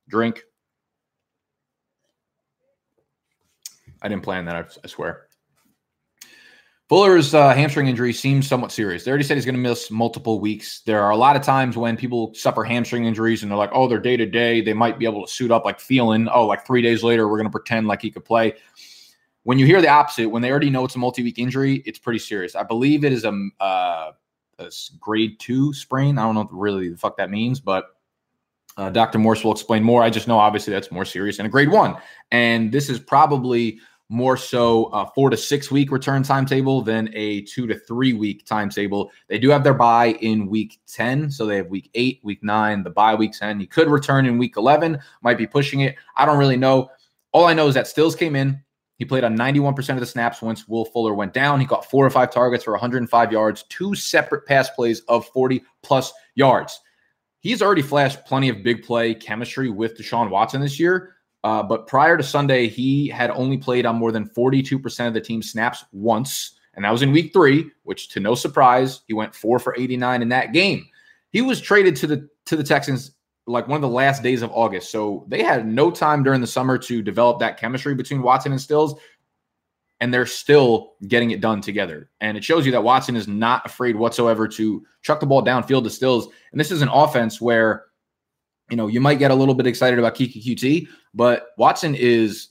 Drink. 0.08 0.42
I 4.02 4.08
didn't 4.08 4.24
plan 4.24 4.44
that. 4.46 4.56
I, 4.56 4.64
I 4.84 4.88
swear. 4.88 5.28
Fuller's 6.92 7.32
uh, 7.32 7.54
hamstring 7.54 7.86
injury 7.86 8.12
seems 8.12 8.46
somewhat 8.46 8.70
serious. 8.70 9.02
They 9.02 9.10
already 9.10 9.24
said 9.24 9.38
he's 9.38 9.46
going 9.46 9.54
to 9.54 9.60
miss 9.62 9.90
multiple 9.90 10.40
weeks. 10.40 10.82
There 10.84 11.02
are 11.02 11.08
a 11.08 11.16
lot 11.16 11.36
of 11.36 11.42
times 11.42 11.74
when 11.74 11.96
people 11.96 12.34
suffer 12.34 12.64
hamstring 12.64 13.06
injuries 13.06 13.42
and 13.42 13.50
they're 13.50 13.56
like, 13.56 13.70
oh, 13.72 13.88
they're 13.88 13.98
day 13.98 14.18
to 14.18 14.26
day. 14.26 14.60
They 14.60 14.74
might 14.74 14.98
be 14.98 15.06
able 15.06 15.24
to 15.24 15.32
suit 15.32 15.50
up 15.50 15.64
like 15.64 15.80
feeling, 15.80 16.28
oh, 16.28 16.46
like 16.46 16.66
three 16.66 16.82
days 16.82 17.02
later, 17.02 17.28
we're 17.28 17.38
going 17.38 17.46
to 17.46 17.50
pretend 17.50 17.86
like 17.86 18.02
he 18.02 18.10
could 18.10 18.26
play. 18.26 18.56
When 19.44 19.58
you 19.58 19.64
hear 19.64 19.80
the 19.80 19.88
opposite, 19.88 20.28
when 20.28 20.42
they 20.42 20.50
already 20.50 20.68
know 20.68 20.84
it's 20.84 20.94
a 20.94 20.98
multi 20.98 21.22
week 21.22 21.38
injury, 21.38 21.82
it's 21.86 21.98
pretty 21.98 22.18
serious. 22.18 22.54
I 22.54 22.62
believe 22.62 23.06
it 23.06 23.12
is 23.14 23.24
a, 23.24 23.32
uh, 23.58 24.12
a 24.58 24.70
grade 25.00 25.40
two 25.40 25.72
sprain. 25.72 26.18
I 26.18 26.24
don't 26.24 26.34
know 26.34 26.46
really 26.52 26.90
the 26.90 26.98
fuck 26.98 27.16
that 27.16 27.30
means, 27.30 27.58
but 27.58 27.86
uh, 28.76 28.90
Dr. 28.90 29.18
Morse 29.18 29.42
will 29.42 29.52
explain 29.52 29.82
more. 29.82 30.02
I 30.02 30.10
just 30.10 30.28
know 30.28 30.38
obviously 30.38 30.74
that's 30.74 30.92
more 30.92 31.06
serious 31.06 31.38
than 31.38 31.46
a 31.46 31.48
grade 31.48 31.70
one. 31.70 31.96
And 32.30 32.70
this 32.70 32.90
is 32.90 33.00
probably 33.00 33.80
more 34.12 34.36
so 34.36 34.84
a 34.92 35.06
four 35.06 35.30
to 35.30 35.36
six 35.36 35.70
week 35.70 35.90
return 35.90 36.22
timetable 36.22 36.82
than 36.82 37.08
a 37.14 37.40
two 37.42 37.66
to 37.66 37.78
three 37.78 38.12
week 38.12 38.44
timetable. 38.44 39.10
They 39.28 39.38
do 39.38 39.48
have 39.48 39.64
their 39.64 39.74
bye 39.74 40.18
in 40.20 40.46
week 40.46 40.78
10. 40.86 41.30
So 41.30 41.46
they 41.46 41.56
have 41.56 41.68
week 41.68 41.90
eight, 41.94 42.20
week 42.22 42.42
nine, 42.44 42.82
the 42.82 42.90
bye 42.90 43.14
week 43.14 43.32
10. 43.32 43.58
He 43.58 43.66
could 43.66 43.88
return 43.88 44.26
in 44.26 44.36
week 44.36 44.56
11, 44.58 45.00
might 45.22 45.38
be 45.38 45.46
pushing 45.46 45.80
it. 45.80 45.96
I 46.14 46.26
don't 46.26 46.38
really 46.38 46.58
know. 46.58 46.90
All 47.32 47.46
I 47.46 47.54
know 47.54 47.68
is 47.68 47.74
that 47.74 47.86
Stills 47.86 48.14
came 48.14 48.36
in. 48.36 48.62
He 48.98 49.06
played 49.06 49.24
on 49.24 49.36
91% 49.36 49.88
of 49.94 50.00
the 50.00 50.06
snaps 50.06 50.42
once 50.42 50.68
Will 50.68 50.84
Fuller 50.84 51.14
went 51.14 51.32
down. 51.32 51.58
He 51.58 51.66
got 51.66 51.90
four 51.90 52.06
or 52.06 52.10
five 52.10 52.30
targets 52.30 52.64
for 52.64 52.72
105 52.72 53.32
yards, 53.32 53.64
two 53.70 53.94
separate 53.94 54.46
pass 54.46 54.68
plays 54.70 55.00
of 55.08 55.26
40 55.28 55.64
plus 55.82 56.12
yards. 56.34 56.80
he's 57.40 57.62
already 57.62 57.82
flashed 57.82 58.24
plenty 58.26 58.48
of 58.48 58.62
big 58.62 58.84
play 58.84 59.14
chemistry 59.14 59.70
with 59.70 59.98
Deshaun 59.98 60.30
Watson 60.30 60.60
this 60.60 60.78
year. 60.78 61.16
Uh, 61.44 61.62
but 61.62 61.86
prior 61.86 62.16
to 62.16 62.22
Sunday, 62.22 62.68
he 62.68 63.08
had 63.08 63.30
only 63.30 63.58
played 63.58 63.84
on 63.84 63.96
more 63.96 64.12
than 64.12 64.28
42% 64.28 65.08
of 65.08 65.14
the 65.14 65.20
team 65.20 65.42
snaps 65.42 65.84
once. 65.92 66.58
And 66.74 66.84
that 66.84 66.90
was 66.92 67.02
in 67.02 67.12
week 67.12 67.32
three, 67.32 67.70
which 67.82 68.08
to 68.10 68.20
no 68.20 68.34
surprise, 68.34 69.00
he 69.06 69.14
went 69.14 69.34
four 69.34 69.58
for 69.58 69.74
89 69.76 70.22
in 70.22 70.28
that 70.30 70.52
game. 70.52 70.86
He 71.30 71.42
was 71.42 71.60
traded 71.60 71.96
to 71.96 72.06
the 72.06 72.28
to 72.46 72.56
the 72.56 72.64
Texans 72.64 73.12
like 73.46 73.66
one 73.66 73.76
of 73.76 73.82
the 73.82 73.88
last 73.88 74.22
days 74.22 74.42
of 74.42 74.50
August. 74.52 74.90
So 74.90 75.24
they 75.28 75.42
had 75.42 75.66
no 75.66 75.90
time 75.90 76.22
during 76.22 76.40
the 76.40 76.46
summer 76.46 76.78
to 76.78 77.02
develop 77.02 77.40
that 77.40 77.58
chemistry 77.58 77.94
between 77.94 78.22
Watson 78.22 78.52
and 78.52 78.60
Stills. 78.60 78.94
And 80.00 80.12
they're 80.12 80.26
still 80.26 80.94
getting 81.06 81.30
it 81.30 81.40
done 81.40 81.60
together. 81.60 82.10
And 82.20 82.36
it 82.36 82.42
shows 82.42 82.66
you 82.66 82.72
that 82.72 82.82
Watson 82.82 83.14
is 83.14 83.28
not 83.28 83.64
afraid 83.64 83.94
whatsoever 83.94 84.48
to 84.48 84.84
chuck 85.02 85.20
the 85.20 85.26
ball 85.26 85.44
downfield 85.44 85.84
to 85.84 85.90
Stills. 85.90 86.28
And 86.50 86.60
this 86.60 86.72
is 86.72 86.82
an 86.82 86.88
offense 86.88 87.40
where, 87.40 87.84
you 88.72 88.76
know, 88.76 88.86
you 88.86 89.02
might 89.02 89.18
get 89.18 89.30
a 89.30 89.34
little 89.34 89.54
bit 89.54 89.66
excited 89.66 89.98
about 89.98 90.14
Keke 90.14 90.42
Coutee, 90.42 90.88
but 91.12 91.48
Watson 91.58 91.94
is 91.94 92.48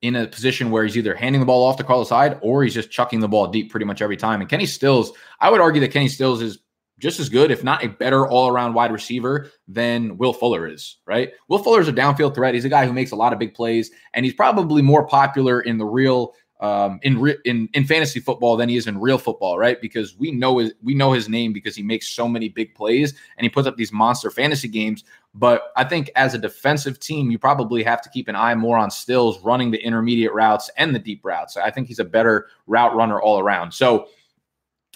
in 0.00 0.16
a 0.16 0.26
position 0.26 0.70
where 0.70 0.84
he's 0.84 0.96
either 0.96 1.14
handing 1.14 1.40
the 1.40 1.46
ball 1.46 1.66
off 1.66 1.76
to 1.76 1.84
Carlos 1.84 2.08
Hyde 2.08 2.38
or 2.40 2.64
he's 2.64 2.72
just 2.72 2.90
chucking 2.90 3.20
the 3.20 3.28
ball 3.28 3.46
deep 3.48 3.70
pretty 3.70 3.84
much 3.84 4.00
every 4.00 4.16
time. 4.16 4.40
And 4.40 4.48
Kenny 4.48 4.64
Stills, 4.64 5.12
I 5.38 5.50
would 5.50 5.60
argue 5.60 5.82
that 5.82 5.92
Kenny 5.92 6.08
Stills 6.08 6.40
is 6.40 6.60
just 6.98 7.20
as 7.20 7.28
good, 7.28 7.50
if 7.50 7.62
not 7.62 7.84
a 7.84 7.88
better 7.88 8.26
all 8.26 8.48
around 8.48 8.72
wide 8.72 8.90
receiver 8.90 9.50
than 9.68 10.16
Will 10.16 10.32
Fuller 10.32 10.66
is, 10.66 10.96
right? 11.06 11.30
Will 11.48 11.58
Fuller 11.58 11.82
is 11.82 11.88
a 11.88 11.92
downfield 11.92 12.34
threat. 12.34 12.54
He's 12.54 12.64
a 12.64 12.70
guy 12.70 12.86
who 12.86 12.94
makes 12.94 13.10
a 13.10 13.16
lot 13.16 13.34
of 13.34 13.38
big 13.38 13.52
plays, 13.52 13.90
and 14.14 14.24
he's 14.24 14.32
probably 14.32 14.80
more 14.80 15.06
popular 15.06 15.60
in 15.60 15.76
the 15.76 15.84
real. 15.84 16.32
Um, 16.58 17.00
in 17.02 17.20
re- 17.20 17.36
in 17.44 17.68
in 17.74 17.84
fantasy 17.84 18.18
football 18.18 18.56
than 18.56 18.70
he 18.70 18.76
is 18.76 18.86
in 18.86 18.98
real 18.98 19.18
football, 19.18 19.58
right? 19.58 19.78
Because 19.78 20.16
we 20.16 20.30
know 20.30 20.56
his 20.56 20.72
we 20.82 20.94
know 20.94 21.12
his 21.12 21.28
name 21.28 21.52
because 21.52 21.76
he 21.76 21.82
makes 21.82 22.08
so 22.08 22.26
many 22.26 22.48
big 22.48 22.74
plays 22.74 23.12
and 23.36 23.44
he 23.44 23.50
puts 23.50 23.68
up 23.68 23.76
these 23.76 23.92
monster 23.92 24.30
fantasy 24.30 24.68
games. 24.68 25.04
But 25.34 25.64
I 25.76 25.84
think 25.84 26.10
as 26.16 26.32
a 26.32 26.38
defensive 26.38 26.98
team, 26.98 27.30
you 27.30 27.38
probably 27.38 27.82
have 27.82 28.00
to 28.00 28.08
keep 28.08 28.26
an 28.28 28.36
eye 28.36 28.54
more 28.54 28.78
on 28.78 28.90
Stills 28.90 29.38
running 29.44 29.70
the 29.70 29.84
intermediate 29.84 30.32
routes 30.32 30.70
and 30.78 30.94
the 30.94 30.98
deep 30.98 31.22
routes. 31.26 31.58
I 31.58 31.70
think 31.70 31.88
he's 31.88 31.98
a 31.98 32.04
better 32.04 32.46
route 32.66 32.96
runner 32.96 33.20
all 33.20 33.38
around. 33.38 33.72
So 33.72 34.08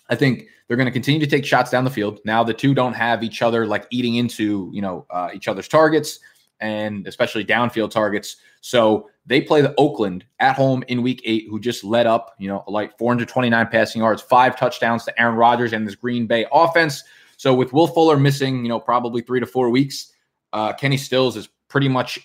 I 0.08 0.14
think 0.14 0.46
they're 0.66 0.78
going 0.78 0.86
to 0.86 0.92
continue 0.92 1.20
to 1.20 1.26
take 1.26 1.44
shots 1.44 1.70
down 1.70 1.84
the 1.84 1.90
field. 1.90 2.20
Now 2.24 2.42
the 2.42 2.54
two 2.54 2.72
don't 2.72 2.94
have 2.94 3.22
each 3.22 3.42
other 3.42 3.66
like 3.66 3.86
eating 3.90 4.14
into 4.14 4.70
you 4.72 4.80
know 4.80 5.04
uh, 5.10 5.28
each 5.34 5.46
other's 5.46 5.68
targets 5.68 6.20
and 6.60 7.06
especially 7.06 7.44
downfield 7.44 7.90
targets. 7.90 8.36
So 8.60 9.08
they 9.26 9.40
play 9.40 9.62
the 9.62 9.74
Oakland 9.78 10.24
at 10.38 10.56
home 10.56 10.84
in 10.88 11.02
Week 11.02 11.22
Eight, 11.24 11.46
who 11.48 11.60
just 11.60 11.84
led 11.84 12.06
up 12.06 12.34
you 12.38 12.48
know 12.48 12.64
like 12.66 12.96
429 12.98 13.66
passing 13.68 14.02
yards, 14.02 14.22
five 14.22 14.58
touchdowns 14.58 15.04
to 15.04 15.20
Aaron 15.20 15.36
Rodgers 15.36 15.72
and 15.72 15.86
this 15.86 15.94
Green 15.94 16.26
Bay 16.26 16.46
offense. 16.52 17.04
So 17.36 17.54
with 17.54 17.72
Will 17.72 17.86
Fuller 17.86 18.18
missing 18.18 18.62
you 18.64 18.68
know 18.68 18.80
probably 18.80 19.22
three 19.22 19.40
to 19.40 19.46
four 19.46 19.70
weeks, 19.70 20.12
uh, 20.52 20.72
Kenny 20.72 20.96
Stills 20.96 21.36
is 21.36 21.48
pretty 21.68 21.88
much 21.88 22.18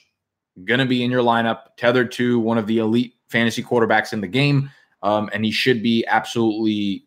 going 0.64 0.80
to 0.80 0.86
be 0.86 1.04
in 1.04 1.12
your 1.12 1.24
lineup, 1.24 1.76
tethered 1.78 2.12
to 2.14 2.40
one 2.40 2.58
of 2.58 2.68
the 2.68 2.78
elite 2.78 3.14
fantasy 3.30 3.62
quarterbacks 3.62 4.14
in 4.14 4.22
the 4.22 4.28
game. 4.28 4.70
Um, 5.04 5.30
and 5.34 5.44
he 5.44 5.52
should 5.52 5.84
be 5.84 6.06
absolutely 6.08 7.06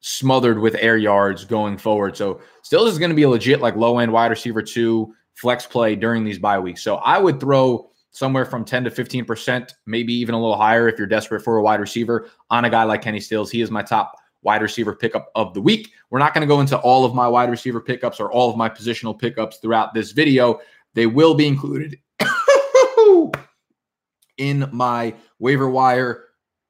smothered 0.00 0.58
with 0.58 0.76
air 0.76 0.96
yards 0.96 1.44
going 1.44 1.78
forward. 1.78 2.16
So 2.16 2.40
Stills 2.62 2.92
is 2.92 2.98
going 2.98 3.10
to 3.10 3.14
be 3.16 3.22
a 3.22 3.28
legit 3.28 3.60
like 3.60 3.76
low 3.76 3.98
end 3.98 4.12
wide 4.12 4.30
receiver 4.30 4.62
two 4.62 5.14
flex 5.36 5.66
play 5.66 5.94
during 5.94 6.24
these 6.24 6.38
bye 6.38 6.58
weeks. 6.58 6.82
So 6.82 6.96
I 6.96 7.18
would 7.18 7.38
throw 7.38 7.90
somewhere 8.10 8.46
from 8.46 8.64
10 8.64 8.84
to 8.84 8.90
15%, 8.90 9.74
maybe 9.84 10.12
even 10.14 10.34
a 10.34 10.40
little 10.40 10.56
higher 10.56 10.88
if 10.88 10.98
you're 10.98 11.06
desperate 11.06 11.42
for 11.42 11.58
a 11.58 11.62
wide 11.62 11.80
receiver 11.80 12.28
on 12.50 12.64
a 12.64 12.70
guy 12.70 12.82
like 12.82 13.02
Kenny 13.02 13.20
Stills. 13.20 13.50
He 13.50 13.60
is 13.60 13.70
my 13.70 13.82
top 13.82 14.16
wide 14.42 14.62
receiver 14.62 14.94
pickup 14.94 15.30
of 15.34 15.52
the 15.52 15.60
week. 15.60 15.92
We're 16.08 16.18
not 16.18 16.32
going 16.32 16.40
to 16.40 16.52
go 16.52 16.60
into 16.60 16.78
all 16.78 17.04
of 17.04 17.14
my 17.14 17.28
wide 17.28 17.50
receiver 17.50 17.80
pickups 17.80 18.18
or 18.18 18.32
all 18.32 18.50
of 18.50 18.56
my 18.56 18.70
positional 18.70 19.18
pickups 19.18 19.58
throughout 19.58 19.92
this 19.92 20.12
video. 20.12 20.60
They 20.94 21.06
will 21.06 21.34
be 21.34 21.46
included 21.46 21.98
in 24.38 24.66
my 24.72 25.14
waiver 25.38 25.68
wire 25.68 26.24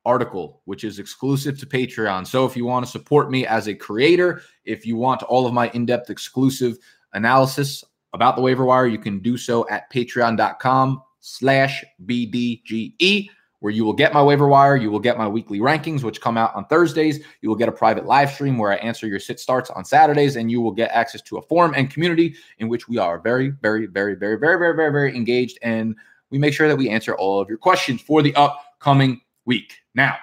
article, 0.05 0.63
which 0.65 0.83
is 0.83 0.99
exclusive 0.99 1.59
to 1.61 1.67
Patreon. 1.67 2.27
So 2.27 2.45
if 2.45 2.57
you 2.57 2.65
want 2.65 2.85
to 2.85 2.91
support 2.91 3.31
me 3.31 3.47
as 3.47 3.69
a 3.69 3.75
creator, 3.75 4.43
if 4.65 4.85
you 4.85 4.97
want 4.97 5.23
all 5.23 5.47
of 5.47 5.53
my 5.53 5.69
in 5.71 5.87
depth 5.87 6.11
exclusive 6.11 6.79
analysis 7.13 7.85
about 8.17 8.35
the 8.35 8.43
waiver 8.43 8.65
wire, 8.65 8.87
you 8.87 8.99
can 8.99 9.21
do 9.21 9.37
so 9.37 9.69
at 9.69 9.93
patreon.com 9.93 11.03
slash 11.21 11.85
BDGE, 12.07 13.29
where 13.61 13.73
you 13.73 13.85
will 13.85 13.93
get 13.93 14.15
my 14.15 14.23
waiver 14.23 14.49
wire. 14.49 14.75
You 14.75 14.91
will 14.91 15.01
get 15.01 15.19
my 15.19 15.29
weekly 15.29 15.61
rankings, 15.61 16.03
which 16.03 16.21
come 16.21 16.39
out 16.39 16.55
on 16.57 16.65
Thursdays. 16.65 17.21
You 17.43 17.51
will 17.51 17.57
get 17.57 17.69
a 17.69 17.73
private 17.73 18.07
live 18.07 18.33
stream 18.33 18.57
where 18.57 18.73
I 18.73 18.77
answer 18.77 19.07
your 19.07 19.21
sit 19.21 19.39
starts 19.39 19.69
on 19.69 19.85
Saturdays, 19.85 20.37
and 20.37 20.51
you 20.51 20.63
will 20.63 20.73
get 20.73 20.91
access 20.93 21.21
to 21.23 21.37
a 21.37 21.43
forum 21.43 21.75
and 21.77 21.91
community 21.91 22.35
in 22.59 22.69
which 22.69 22.89
we 22.89 22.97
are 22.97 23.19
very, 23.19 23.51
very, 23.51 23.87
very, 23.87 24.15
very, 24.15 24.39
very, 24.39 24.59
very, 24.59 24.75
very, 24.75 24.91
very 24.91 25.15
engaged. 25.15 25.59
And 25.63 25.95
we 26.31 26.39
make 26.39 26.55
sure 26.55 26.69
that 26.69 26.77
we 26.77 26.89
answer 26.89 27.15
all 27.15 27.39
of 27.39 27.49
your 27.51 27.59
questions 27.59 28.01
for 28.01 28.23
the 28.23 28.35
upcoming 28.35 29.21
week. 29.45 29.75
Now, 29.95 30.17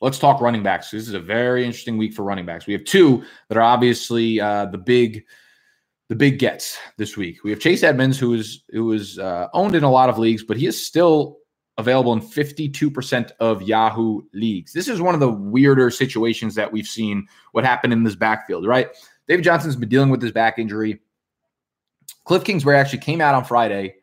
let's 0.00 0.18
talk 0.18 0.40
running 0.40 0.64
backs. 0.64 0.90
This 0.90 1.06
is 1.06 1.14
a 1.14 1.20
very 1.20 1.64
interesting 1.64 1.96
week 1.96 2.12
for 2.12 2.24
running 2.24 2.46
backs. 2.46 2.66
We 2.66 2.72
have 2.72 2.84
two 2.84 3.22
that 3.48 3.56
are 3.56 3.62
obviously 3.62 4.40
uh, 4.40 4.66
the 4.66 4.78
big 4.78 5.24
the 6.10 6.16
big 6.16 6.40
gets 6.40 6.76
this 6.96 7.16
week. 7.16 7.44
We 7.44 7.50
have 7.50 7.60
Chase 7.60 7.84
Edmonds, 7.84 8.18
who 8.18 8.34
is 8.34 8.64
who 8.72 8.92
is 8.92 9.20
uh, 9.20 9.46
owned 9.54 9.76
in 9.76 9.84
a 9.84 9.90
lot 9.90 10.10
of 10.10 10.18
leagues, 10.18 10.42
but 10.42 10.56
he 10.56 10.66
is 10.66 10.84
still 10.84 11.38
available 11.78 12.12
in 12.12 12.20
52% 12.20 13.30
of 13.38 13.62
Yahoo 13.62 14.20
leagues. 14.34 14.72
This 14.72 14.88
is 14.88 15.00
one 15.00 15.14
of 15.14 15.20
the 15.20 15.30
weirder 15.30 15.88
situations 15.88 16.56
that 16.56 16.70
we've 16.70 16.86
seen 16.86 17.26
what 17.52 17.64
happened 17.64 17.92
in 17.92 18.02
this 18.02 18.16
backfield, 18.16 18.66
right? 18.66 18.88
David 19.28 19.44
Johnson's 19.44 19.76
been 19.76 19.88
dealing 19.88 20.10
with 20.10 20.20
this 20.20 20.32
back 20.32 20.58
injury. 20.58 21.00
Cliff 22.24 22.42
Kingsbury 22.42 22.76
actually 22.76 22.98
came 22.98 23.20
out 23.20 23.36
on 23.36 23.44
Friday 23.44 23.94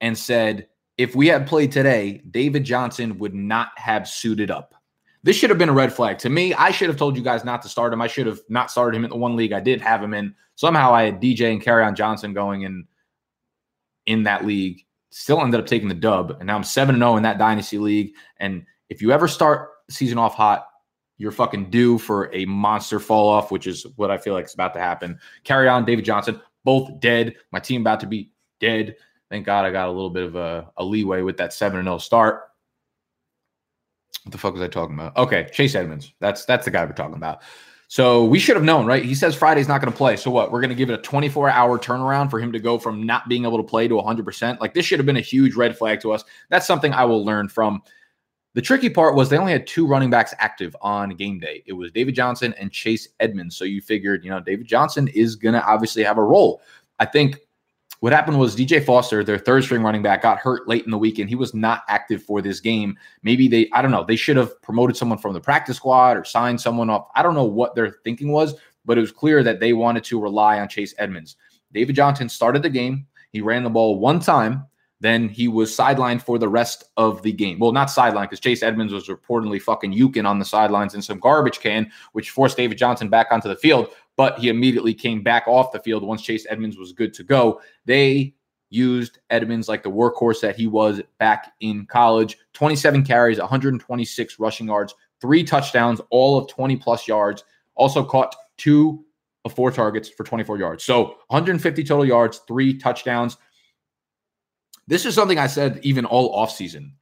and 0.00 0.16
said 0.16 0.66
if 0.96 1.14
we 1.14 1.26
had 1.26 1.46
played 1.46 1.72
today, 1.72 2.22
David 2.30 2.64
Johnson 2.64 3.18
would 3.18 3.34
not 3.34 3.68
have 3.76 4.08
suited 4.08 4.50
up. 4.50 4.74
This 5.22 5.36
should 5.36 5.50
have 5.50 5.58
been 5.58 5.68
a 5.68 5.74
red 5.74 5.92
flag. 5.92 6.16
To 6.20 6.30
me, 6.30 6.54
I 6.54 6.70
should 6.70 6.88
have 6.88 6.96
told 6.96 7.18
you 7.18 7.22
guys 7.22 7.44
not 7.44 7.60
to 7.62 7.68
start 7.68 7.92
him. 7.92 8.00
I 8.00 8.06
should 8.06 8.26
have 8.26 8.40
not 8.48 8.70
started 8.70 8.96
him 8.96 9.04
in 9.04 9.10
the 9.10 9.16
one 9.16 9.36
league 9.36 9.52
I 9.52 9.60
did 9.60 9.82
have 9.82 10.02
him 10.02 10.14
in. 10.14 10.34
Somehow 10.60 10.92
I 10.92 11.04
had 11.04 11.22
DJ 11.22 11.52
and 11.52 11.62
Kerryon 11.62 11.96
Johnson 11.96 12.34
going 12.34 12.62
in 12.64 12.86
in 14.04 14.24
that 14.24 14.44
league. 14.44 14.84
Still 15.08 15.40
ended 15.40 15.58
up 15.58 15.66
taking 15.66 15.88
the 15.88 15.94
dub. 15.94 16.32
And 16.32 16.48
now 16.48 16.54
I'm 16.54 16.64
7 16.64 16.96
0 16.96 17.16
in 17.16 17.22
that 17.22 17.38
dynasty 17.38 17.78
league. 17.78 18.12
And 18.40 18.66
if 18.90 19.00
you 19.00 19.10
ever 19.10 19.26
start 19.26 19.70
season 19.88 20.18
off 20.18 20.34
hot, 20.34 20.66
you're 21.16 21.32
fucking 21.32 21.70
due 21.70 21.96
for 21.96 22.30
a 22.34 22.44
monster 22.44 23.00
fall 23.00 23.26
off, 23.26 23.50
which 23.50 23.66
is 23.66 23.86
what 23.96 24.10
I 24.10 24.18
feel 24.18 24.34
like 24.34 24.44
is 24.44 24.52
about 24.52 24.74
to 24.74 24.80
happen. 24.80 25.18
Kerryon, 25.46 25.86
David 25.86 26.04
Johnson, 26.04 26.38
both 26.62 27.00
dead. 27.00 27.36
My 27.52 27.58
team 27.58 27.80
about 27.80 28.00
to 28.00 28.06
be 28.06 28.30
dead. 28.60 28.96
Thank 29.30 29.46
God 29.46 29.64
I 29.64 29.70
got 29.70 29.88
a 29.88 29.90
little 29.90 30.10
bit 30.10 30.24
of 30.24 30.36
a, 30.36 30.70
a 30.76 30.84
leeway 30.84 31.22
with 31.22 31.38
that 31.38 31.54
7 31.54 31.82
0 31.82 31.96
start. 31.96 32.50
What 34.24 34.32
the 34.32 34.36
fuck 34.36 34.52
was 34.52 34.60
I 34.60 34.68
talking 34.68 34.94
about? 34.94 35.16
Okay, 35.16 35.48
Chase 35.54 35.74
Edmonds. 35.74 36.12
That's 36.20 36.44
that's 36.44 36.66
the 36.66 36.70
guy 36.70 36.84
we're 36.84 36.92
talking 36.92 37.16
about. 37.16 37.40
So 37.90 38.24
we 38.24 38.38
should 38.38 38.54
have 38.54 38.64
known, 38.64 38.86
right? 38.86 39.04
He 39.04 39.16
says 39.16 39.34
Friday's 39.34 39.66
not 39.66 39.80
going 39.80 39.92
to 39.92 39.96
play. 39.96 40.14
So 40.14 40.30
what? 40.30 40.52
We're 40.52 40.60
going 40.60 40.70
to 40.70 40.76
give 40.76 40.90
it 40.90 40.94
a 41.00 41.02
24 41.02 41.50
hour 41.50 41.76
turnaround 41.76 42.30
for 42.30 42.38
him 42.38 42.52
to 42.52 42.60
go 42.60 42.78
from 42.78 43.02
not 43.04 43.28
being 43.28 43.44
able 43.44 43.56
to 43.56 43.64
play 43.64 43.88
to 43.88 43.94
100%. 43.94 44.60
Like 44.60 44.74
this 44.74 44.86
should 44.86 45.00
have 45.00 45.06
been 45.06 45.16
a 45.16 45.20
huge 45.20 45.56
red 45.56 45.76
flag 45.76 46.00
to 46.02 46.12
us. 46.12 46.22
That's 46.50 46.68
something 46.68 46.92
I 46.92 47.04
will 47.04 47.24
learn 47.24 47.48
from. 47.48 47.82
The 48.54 48.62
tricky 48.62 48.90
part 48.90 49.16
was 49.16 49.28
they 49.28 49.38
only 49.38 49.50
had 49.50 49.66
two 49.66 49.88
running 49.88 50.08
backs 50.08 50.32
active 50.38 50.76
on 50.80 51.16
game 51.16 51.40
day. 51.40 51.64
It 51.66 51.72
was 51.72 51.90
David 51.90 52.14
Johnson 52.14 52.54
and 52.60 52.70
Chase 52.70 53.08
Edmonds. 53.18 53.56
So 53.56 53.64
you 53.64 53.80
figured, 53.80 54.22
you 54.22 54.30
know, 54.30 54.38
David 54.38 54.68
Johnson 54.68 55.08
is 55.08 55.34
going 55.34 55.54
to 55.54 55.64
obviously 55.64 56.04
have 56.04 56.16
a 56.16 56.22
role. 56.22 56.62
I 57.00 57.06
think 57.06 57.40
what 58.00 58.12
happened 58.12 58.38
was 58.38 58.56
DJ 58.56 58.84
Foster, 58.84 59.22
their 59.22 59.38
third 59.38 59.62
string 59.62 59.82
running 59.82 60.02
back, 60.02 60.22
got 60.22 60.38
hurt 60.38 60.66
late 60.66 60.84
in 60.84 60.90
the 60.90 60.98
week 60.98 61.18
and 61.18 61.28
he 61.28 61.36
was 61.36 61.54
not 61.54 61.82
active 61.88 62.22
for 62.22 62.40
this 62.40 62.58
game. 62.58 62.96
Maybe 63.22 63.46
they, 63.46 63.68
I 63.72 63.82
don't 63.82 63.90
know, 63.90 64.04
they 64.04 64.16
should 64.16 64.38
have 64.38 64.60
promoted 64.62 64.96
someone 64.96 65.18
from 65.18 65.34
the 65.34 65.40
practice 65.40 65.76
squad 65.76 66.16
or 66.16 66.24
signed 66.24 66.60
someone 66.60 66.88
off. 66.88 67.08
I 67.14 67.22
don't 67.22 67.34
know 67.34 67.44
what 67.44 67.74
their 67.74 67.98
thinking 68.02 68.32
was, 68.32 68.54
but 68.86 68.96
it 68.96 69.02
was 69.02 69.12
clear 69.12 69.42
that 69.42 69.60
they 69.60 69.74
wanted 69.74 70.04
to 70.04 70.20
rely 70.20 70.60
on 70.60 70.68
Chase 70.68 70.94
Edmonds. 70.98 71.36
David 71.72 71.94
Johnson 71.94 72.28
started 72.28 72.62
the 72.62 72.70
game. 72.70 73.06
He 73.32 73.42
ran 73.42 73.62
the 73.62 73.70
ball 73.70 73.98
one 73.98 74.18
time. 74.18 74.66
Then 75.00 75.30
he 75.30 75.48
was 75.48 75.74
sidelined 75.74 76.20
for 76.20 76.38
the 76.38 76.48
rest 76.48 76.84
of 76.98 77.22
the 77.22 77.32
game. 77.32 77.58
Well, 77.58 77.72
not 77.72 77.88
sidelined 77.88 78.24
because 78.24 78.40
Chase 78.40 78.62
Edmonds 78.62 78.92
was 78.92 79.08
reportedly 79.08 79.60
fucking 79.60 79.94
yuking 79.94 80.28
on 80.28 80.38
the 80.38 80.44
sidelines 80.44 80.94
in 80.94 81.00
some 81.00 81.18
garbage 81.18 81.60
can, 81.60 81.90
which 82.12 82.30
forced 82.30 82.58
David 82.58 82.76
Johnson 82.76 83.08
back 83.08 83.28
onto 83.30 83.48
the 83.48 83.56
field 83.56 83.94
but 84.16 84.38
he 84.38 84.48
immediately 84.48 84.94
came 84.94 85.22
back 85.22 85.46
off 85.46 85.72
the 85.72 85.80
field 85.80 86.02
once 86.02 86.22
Chase 86.22 86.46
Edmonds 86.48 86.76
was 86.76 86.92
good 86.92 87.14
to 87.14 87.24
go. 87.24 87.60
They 87.84 88.34
used 88.70 89.18
Edmonds 89.30 89.68
like 89.68 89.82
the 89.82 89.90
workhorse 89.90 90.40
that 90.40 90.56
he 90.56 90.66
was 90.66 91.02
back 91.18 91.52
in 91.60 91.86
college 91.86 92.38
27 92.52 93.04
carries, 93.04 93.38
126 93.38 94.38
rushing 94.38 94.68
yards, 94.68 94.94
three 95.20 95.44
touchdowns, 95.44 96.00
all 96.10 96.38
of 96.38 96.48
20 96.48 96.76
plus 96.76 97.06
yards. 97.06 97.44
Also 97.74 98.04
caught 98.04 98.34
two 98.56 99.04
of 99.44 99.54
four 99.54 99.70
targets 99.70 100.08
for 100.08 100.24
24 100.24 100.58
yards. 100.58 100.84
So 100.84 101.16
150 101.28 101.82
total 101.84 102.04
yards, 102.04 102.42
three 102.46 102.76
touchdowns. 102.76 103.36
This 104.86 105.06
is 105.06 105.14
something 105.14 105.38
I 105.38 105.46
said 105.46 105.80
even 105.82 106.04
all 106.04 106.36
offseason. 106.36 106.92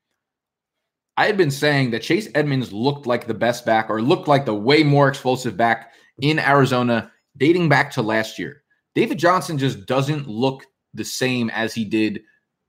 I 1.17 1.27
had 1.27 1.37
been 1.37 1.51
saying 1.51 1.91
that 1.91 2.03
Chase 2.03 2.29
Edmonds 2.37 2.73
looked 2.73 3.07
like 3.07 3.27
the 3.27 3.35
best 3.35 3.67
back 3.67 3.91
or 3.91 4.01
looked 4.01 4.29
like 4.29 4.45
the 4.45 4.55
way 4.55 4.85
more 4.85 5.09
explosive 5.09 5.57
back 5.57 5.93
in 6.21 6.39
Arizona 6.39 7.11
dating 7.37 7.69
back 7.69 7.91
to 7.93 8.03
last 8.03 8.39
year. 8.39 8.63
David 8.95 9.19
Johnson 9.19 9.59
just 9.59 9.87
doesn't 9.87 10.27
look 10.27 10.65
the 10.95 11.05
same 11.05 11.51
as 11.51 11.75
he 11.75 11.85
did 11.85 12.23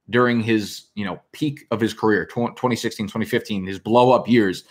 during 0.10 0.42
his, 0.42 0.88
you 0.96 1.06
know, 1.06 1.20
peak 1.32 1.66
of 1.72 1.80
his 1.80 1.94
career, 1.94 2.26
2016, 2.26 3.08
2015, 3.08 3.66
his 3.66 3.80
blow 3.80 4.12
up 4.12 4.28
years. 4.28 4.64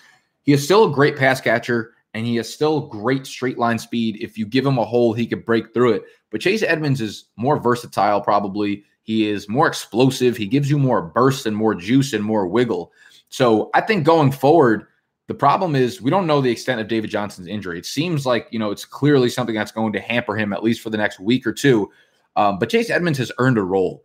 He 0.42 0.52
is 0.52 0.64
still 0.64 0.90
a 0.90 0.94
great 0.94 1.16
pass 1.16 1.40
catcher 1.40 1.94
and 2.14 2.26
he 2.26 2.36
has 2.36 2.52
still 2.52 2.86
great 2.88 3.26
straight 3.26 3.58
line 3.58 3.78
speed. 3.78 4.18
If 4.20 4.38
you 4.38 4.46
give 4.46 4.66
him 4.66 4.78
a 4.78 4.84
hole, 4.84 5.12
he 5.12 5.26
could 5.26 5.44
break 5.44 5.72
through 5.72 5.92
it. 5.92 6.04
But 6.30 6.40
Chase 6.40 6.62
Edmonds 6.62 7.00
is 7.00 7.26
more 7.36 7.58
versatile, 7.58 8.20
probably. 8.20 8.84
He 9.02 9.28
is 9.28 9.48
more 9.48 9.66
explosive. 9.66 10.36
He 10.36 10.46
gives 10.46 10.68
you 10.68 10.78
more 10.78 11.02
burst 11.02 11.46
and 11.46 11.56
more 11.56 11.74
juice 11.74 12.12
and 12.12 12.24
more 12.24 12.46
wiggle. 12.46 12.92
So 13.30 13.70
I 13.74 13.80
think 13.80 14.04
going 14.04 14.32
forward, 14.32 14.86
the 15.28 15.34
problem 15.34 15.76
is 15.76 16.02
we 16.02 16.10
don't 16.10 16.26
know 16.26 16.40
the 16.40 16.50
extent 16.50 16.80
of 16.80 16.88
David 16.88 17.10
Johnson's 17.10 17.46
injury. 17.46 17.78
It 17.78 17.86
seems 17.86 18.26
like, 18.26 18.48
you 18.50 18.58
know, 18.58 18.70
it's 18.70 18.84
clearly 18.84 19.28
something 19.28 19.54
that's 19.54 19.72
going 19.72 19.92
to 19.92 20.00
hamper 20.00 20.36
him 20.36 20.52
at 20.52 20.64
least 20.64 20.80
for 20.80 20.90
the 20.90 20.98
next 20.98 21.20
week 21.20 21.46
or 21.46 21.52
two. 21.52 21.90
Um, 22.34 22.58
but 22.58 22.68
Chase 22.68 22.90
Edmonds 22.90 23.18
has 23.18 23.30
earned 23.38 23.58
a 23.58 23.62
role 23.62 24.04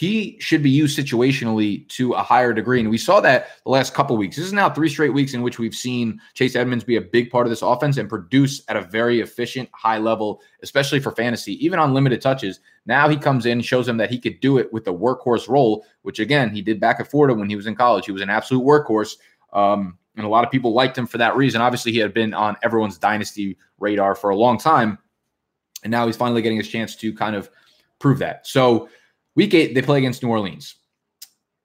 he 0.00 0.38
should 0.40 0.62
be 0.62 0.70
used 0.70 0.98
situationally 0.98 1.86
to 1.88 2.12
a 2.12 2.22
higher 2.22 2.54
degree. 2.54 2.80
And 2.80 2.88
we 2.88 2.96
saw 2.96 3.20
that 3.20 3.48
the 3.64 3.70
last 3.70 3.92
couple 3.92 4.16
weeks. 4.16 4.36
This 4.36 4.46
is 4.46 4.52
now 4.52 4.70
three 4.70 4.88
straight 4.88 5.12
weeks 5.12 5.34
in 5.34 5.42
which 5.42 5.58
we've 5.58 5.74
seen 5.74 6.20
Chase 6.34 6.56
Edmonds 6.56 6.84
be 6.84 6.96
a 6.96 7.02
big 7.02 7.30
part 7.30 7.44
of 7.44 7.50
this 7.50 7.62
offense 7.62 7.96
and 7.96 8.08
produce 8.08 8.62
at 8.68 8.76
a 8.76 8.82
very 8.82 9.20
efficient, 9.20 9.68
high 9.74 9.98
level, 9.98 10.40
especially 10.62 11.00
for 11.00 11.10
fantasy, 11.10 11.62
even 11.64 11.78
on 11.78 11.92
limited 11.92 12.22
touches. 12.22 12.60
Now 12.86 13.08
he 13.08 13.16
comes 13.16 13.46
in, 13.46 13.60
shows 13.60 13.86
him 13.86 13.96
that 13.98 14.10
he 14.10 14.18
could 14.18 14.40
do 14.40 14.58
it 14.58 14.72
with 14.72 14.84
the 14.84 14.94
workhorse 14.94 15.48
role, 15.48 15.84
which 16.00 16.18
again, 16.18 16.48
he 16.54 16.62
did 16.62 16.80
back 16.80 17.00
at 17.00 17.10
Fordham 17.10 17.38
when 17.38 17.50
he 17.50 17.56
was 17.56 17.66
in 17.66 17.74
college. 17.74 18.06
He 18.06 18.12
was 18.12 18.22
an 18.22 18.30
absolute 18.30 18.64
workhorse. 18.64 19.16
Um, 19.52 19.98
and 20.16 20.26
a 20.26 20.28
lot 20.28 20.44
of 20.44 20.50
people 20.50 20.72
liked 20.72 20.98
him 20.98 21.06
for 21.06 21.18
that 21.18 21.36
reason. 21.36 21.60
Obviously, 21.60 21.92
he 21.92 21.98
had 21.98 22.12
been 22.12 22.34
on 22.34 22.56
everyone's 22.62 22.98
dynasty 22.98 23.56
radar 23.78 24.14
for 24.14 24.30
a 24.30 24.36
long 24.36 24.58
time. 24.58 24.98
And 25.82 25.90
now 25.90 26.06
he's 26.06 26.16
finally 26.16 26.42
getting 26.42 26.58
his 26.58 26.68
chance 26.68 26.94
to 26.96 27.14
kind 27.14 27.34
of 27.34 27.48
prove 27.98 28.18
that. 28.18 28.46
So, 28.46 28.88
Week 29.36 29.54
eight, 29.54 29.74
they 29.74 29.82
play 29.82 29.98
against 29.98 30.22
New 30.22 30.28
Orleans. 30.28 30.76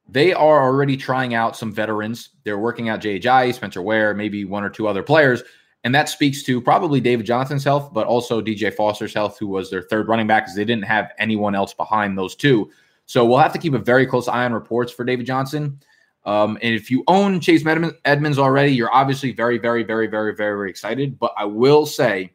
They 0.08 0.34
are 0.34 0.64
already 0.64 0.96
trying 0.96 1.34
out 1.34 1.58
some 1.58 1.72
veterans. 1.72 2.30
They're 2.44 2.60
working 2.60 2.90
out 2.90 3.02
Jay 3.02 3.52
Spencer 3.52 3.82
Ware, 3.82 4.14
maybe 4.14 4.46
one 4.46 4.64
or 4.64 4.70
two 4.70 4.88
other 4.88 5.02
players. 5.02 5.44
And 5.84 5.94
that 5.94 6.10
speaks 6.10 6.44
to 6.44 6.62
probably 6.62 7.02
David 7.02 7.26
Johnson's 7.26 7.64
health, 7.64 7.92
but 7.92 8.08
also 8.08 8.42
DJ 8.42 8.74
Foster's 8.74 9.14
health, 9.14 9.38
who 9.40 9.48
was 9.48 9.70
their 9.70 9.82
third 9.82 10.08
running 10.08 10.28
back, 10.28 10.46
because 10.46 10.56
they 10.56 10.66
didn't 10.66 10.86
have 10.86 11.12
anyone 11.18 11.56
else 11.56 11.74
behind 11.74 12.18
those 12.18 12.36
two. 12.36 12.70
So 13.08 13.26
we'll 13.26 13.40
have 13.40 13.54
to 13.54 13.60
keep 13.60 13.74
a 13.74 13.80
very 13.80 14.06
close 14.06 14.28
eye 14.28 14.46
on 14.46 14.54
reports 14.54 14.92
for 14.92 15.04
David 15.04 15.26
Johnson. 15.26 15.80
Um, 16.26 16.58
and 16.62 16.74
if 16.74 16.90
you 16.90 17.04
own 17.08 17.40
Chase 17.40 17.64
Edmonds 17.66 18.40
already, 18.40 18.72
you're 18.72 18.94
obviously 18.94 19.32
very, 19.32 19.58
very, 19.58 19.84
very, 19.84 20.08
very, 20.08 20.36
very, 20.36 20.58
very 20.58 20.70
excited. 20.70 21.20
But 21.20 21.34
I 21.38 21.46
will 21.46 21.86
say 21.86 22.32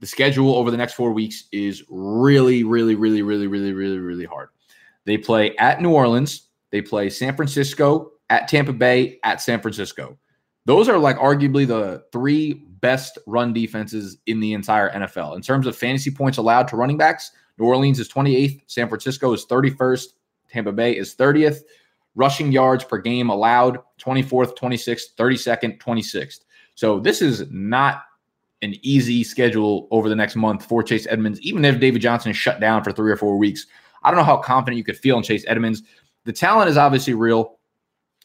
the 0.00 0.06
schedule 0.06 0.54
over 0.54 0.70
the 0.70 0.76
next 0.76 0.94
four 0.94 1.12
weeks 1.12 1.44
is 1.52 1.82
really, 1.88 2.62
really, 2.62 2.94
really, 2.94 3.22
really, 3.22 3.46
really, 3.46 3.72
really, 3.72 3.98
really 3.98 4.24
hard. 4.24 4.50
They 5.04 5.18
play 5.18 5.56
at 5.56 5.80
New 5.80 5.92
Orleans, 5.92 6.48
they 6.70 6.82
play 6.82 7.10
San 7.10 7.34
Francisco, 7.34 8.12
at 8.30 8.48
Tampa 8.48 8.72
Bay, 8.72 9.18
at 9.22 9.40
San 9.40 9.60
Francisco. 9.60 10.18
Those 10.64 10.88
are 10.88 10.98
like 10.98 11.16
arguably 11.16 11.66
the 11.66 12.04
three 12.12 12.54
best 12.80 13.18
run 13.26 13.52
defenses 13.52 14.18
in 14.26 14.40
the 14.40 14.52
entire 14.52 14.90
NFL. 14.90 15.36
In 15.36 15.42
terms 15.42 15.66
of 15.66 15.76
fantasy 15.76 16.10
points 16.10 16.38
allowed 16.38 16.68
to 16.68 16.76
running 16.76 16.96
backs, 16.96 17.32
New 17.58 17.66
Orleans 17.66 17.98
is 17.98 18.08
28th, 18.08 18.60
San 18.66 18.88
Francisco 18.88 19.32
is 19.32 19.46
31st, 19.46 20.06
Tampa 20.48 20.72
Bay 20.72 20.96
is 20.96 21.14
30th. 21.14 21.60
Rushing 22.16 22.50
yards 22.50 22.82
per 22.82 22.98
game 22.98 23.30
allowed 23.30 23.78
24th, 24.00 24.56
26th, 24.56 25.14
32nd, 25.16 25.78
26th. 25.78 26.40
So 26.74 26.98
this 26.98 27.22
is 27.22 27.44
not 27.50 28.02
an 28.62 28.74
easy 28.82 29.22
schedule 29.22 29.86
over 29.90 30.08
the 30.08 30.16
next 30.16 30.34
month 30.34 30.64
for 30.64 30.82
Chase 30.82 31.06
Edmonds, 31.08 31.40
even 31.42 31.64
if 31.64 31.78
David 31.78 32.02
Johnson 32.02 32.30
is 32.30 32.36
shut 32.36 32.58
down 32.58 32.82
for 32.82 32.90
three 32.90 33.12
or 33.12 33.16
four 33.16 33.36
weeks. 33.36 33.66
I 34.02 34.10
don't 34.10 34.18
know 34.18 34.24
how 34.24 34.38
confident 34.38 34.78
you 34.78 34.84
could 34.84 34.96
feel 34.96 35.16
in 35.16 35.22
Chase 35.22 35.44
Edmonds. 35.46 35.82
The 36.24 36.32
talent 36.32 36.70
is 36.70 36.76
obviously 36.76 37.14
real. 37.14 37.58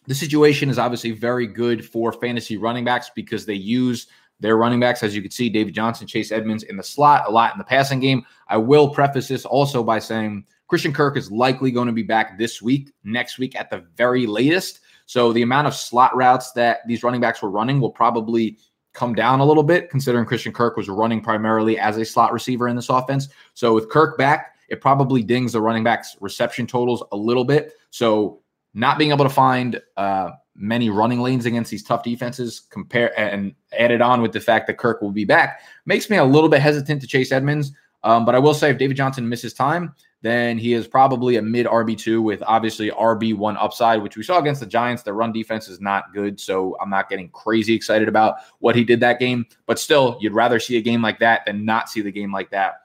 The 0.08 0.16
situation 0.16 0.70
is 0.70 0.80
obviously 0.80 1.12
very 1.12 1.46
good 1.46 1.86
for 1.86 2.12
fantasy 2.12 2.58
running 2.58 2.86
backs 2.86 3.12
because 3.14 3.46
they 3.46 3.54
use 3.54 4.08
their 4.40 4.58
running 4.58 4.80
backs, 4.80 5.04
as 5.04 5.16
you 5.16 5.22
can 5.22 5.32
see, 5.32 5.50
David 5.50 5.76
Johnson, 5.76 6.08
Chase 6.08 6.32
Edmonds 6.32 6.64
in 6.64 6.76
the 6.76 6.84
slot, 6.84 7.26
a 7.28 7.32
lot 7.32 7.54
in 7.54 7.60
the 7.60 7.64
passing 7.64 8.00
game. 8.00 8.26
I 8.48 8.58
will 8.58 8.90
preface 8.90 9.28
this 9.28 9.46
also 9.46 9.84
by 9.84 10.00
saying 10.00 10.46
Christian 10.72 10.94
Kirk 10.94 11.18
is 11.18 11.30
likely 11.30 11.70
going 11.70 11.88
to 11.88 11.92
be 11.92 12.02
back 12.02 12.38
this 12.38 12.62
week, 12.62 12.94
next 13.04 13.38
week 13.38 13.58
at 13.58 13.70
the 13.70 13.84
very 13.98 14.26
latest. 14.26 14.80
So 15.06 15.34
the 15.34 15.42
amount 15.42 15.68
of 15.68 15.76
slot 15.76 16.16
routes 16.16 16.54
that 16.54 16.80
these 16.88 17.04
running 17.04 17.20
backs 17.20 17.42
were 17.42 17.50
running 17.50 17.82
will 17.82 17.92
probably 17.92 18.58
come 18.94 19.14
down 19.14 19.42
a 19.42 19.46
little 19.46 19.64
bit, 19.64 19.90
considering 19.90 20.26
Christian 20.26 20.54
Kirk 20.54 20.78
was 20.78 20.88
running 20.88 21.20
primarily 21.20 21.78
as 21.78 21.98
a 21.98 22.06
slot 22.06 22.32
receiver 22.32 22.70
in 22.70 22.78
this 22.78 22.88
offense. 22.88 23.28
So 23.54 23.74
with 23.74 23.90
Kirk 23.90 24.18
back, 24.18 24.56
it 24.70 24.80
probably 24.80 25.22
dings 25.24 25.52
the 25.52 25.62
running 25.62 25.84
backs' 25.84 26.16
reception 26.22 26.68
totals 26.68 27.04
a 27.12 27.18
little 27.18 27.44
bit. 27.44 27.74
So 27.90 28.42
not 28.74 28.98
being 28.98 29.12
able 29.12 29.26
to 29.26 29.30
find 29.30 29.78
uh, 29.98 30.30
many 30.56 30.90
running 30.90 31.20
lanes 31.20 31.46
against 31.46 31.70
these 31.70 31.84
tough 31.84 32.02
defenses, 32.02 32.62
compare 32.70 33.12
and 33.20 33.54
added 33.78 34.02
on 34.02 34.22
with 34.22 34.32
the 34.32 34.40
fact 34.40 34.68
that 34.68 34.78
Kirk 34.78 35.02
will 35.02 35.12
be 35.12 35.26
back, 35.26 35.64
makes 35.86 36.10
me 36.10 36.16
a 36.16 36.24
little 36.24 36.48
bit 36.48 36.62
hesitant 36.62 37.02
to 37.02 37.08
chase 37.08 37.34
Edmonds. 37.34 37.74
Um, 38.04 38.24
but 38.24 38.36
I 38.36 38.40
will 38.40 38.54
say, 38.54 38.72
if 38.72 38.78
David 38.78 38.96
Johnson 38.96 39.28
misses 39.28 39.54
time, 39.54 39.94
then 40.22 40.58
he 40.58 40.74
is 40.74 40.88
probably 40.88 41.38
a 41.38 41.42
mid 41.42 41.66
RB2 41.66 42.22
with 42.22 42.44
obviously 42.46 42.92
RB1 42.92 43.58
upside, 43.60 44.02
which 44.02 44.18
we 44.18 44.24
saw 44.24 44.40
against 44.40 44.60
the 44.60 44.68
Giants. 44.68 45.02
The 45.02 45.14
run 45.14 45.32
defense 45.32 45.68
is 45.68 45.82
not 45.82 46.14
good. 46.14 46.40
So 46.40 46.78
I'm 46.80 46.90
not 46.90 47.10
getting 47.10 47.30
crazy 47.30 47.74
excited 47.74 48.08
about 48.08 48.36
what 48.60 48.76
he 48.76 48.84
did 48.84 49.00
that 49.00 49.20
game. 49.20 49.46
But 49.66 49.80
still, 49.80 50.18
you'd 50.22 50.34
rather 50.34 50.60
see 50.60 50.78
a 50.78 50.82
game 50.82 51.02
like 51.02 51.20
that 51.20 51.46
than 51.46 51.66
not 51.66 51.90
see 51.90 52.02
the 52.02 52.12
game 52.12 52.32
like 52.32 52.52
that. 52.52 52.82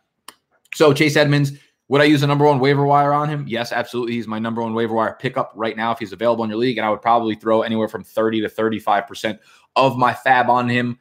So 0.75 0.95
Chase 0.95 1.17
Edmonds, 1.17 1.53
would 1.89 2.01
I 2.01 2.05
use 2.05 2.23
a 2.23 2.27
number 2.27 2.45
one 2.45 2.59
waiver 2.59 2.87
wire 2.87 3.13
on 3.13 3.29
him? 3.29 3.45
Yes, 3.47 3.71
absolutely. 3.71 4.15
He's 4.15 4.27
my 4.27 4.39
number 4.39 4.63
one 4.63 4.75
waiver 4.75 4.95
wire 4.95 5.17
pickup 5.21 5.53
right 5.55 5.77
now 5.77 5.93
if 5.93 5.99
he's 5.99 6.13
available 6.13 6.43
in 6.43 6.51
your 6.51 6.59
league. 6.59 6.79
And 6.79 6.87
I 6.87 6.91
would 6.91 7.03
probably 7.03 7.35
throw 7.35 7.63
anywhere 7.63 7.89
from 7.89 8.03
30 8.03 8.41
to 8.41 8.49
35% 8.49 9.39
of 9.77 9.97
my 9.99 10.15
fab 10.15 10.49
on 10.49 10.69
him. 10.69 10.99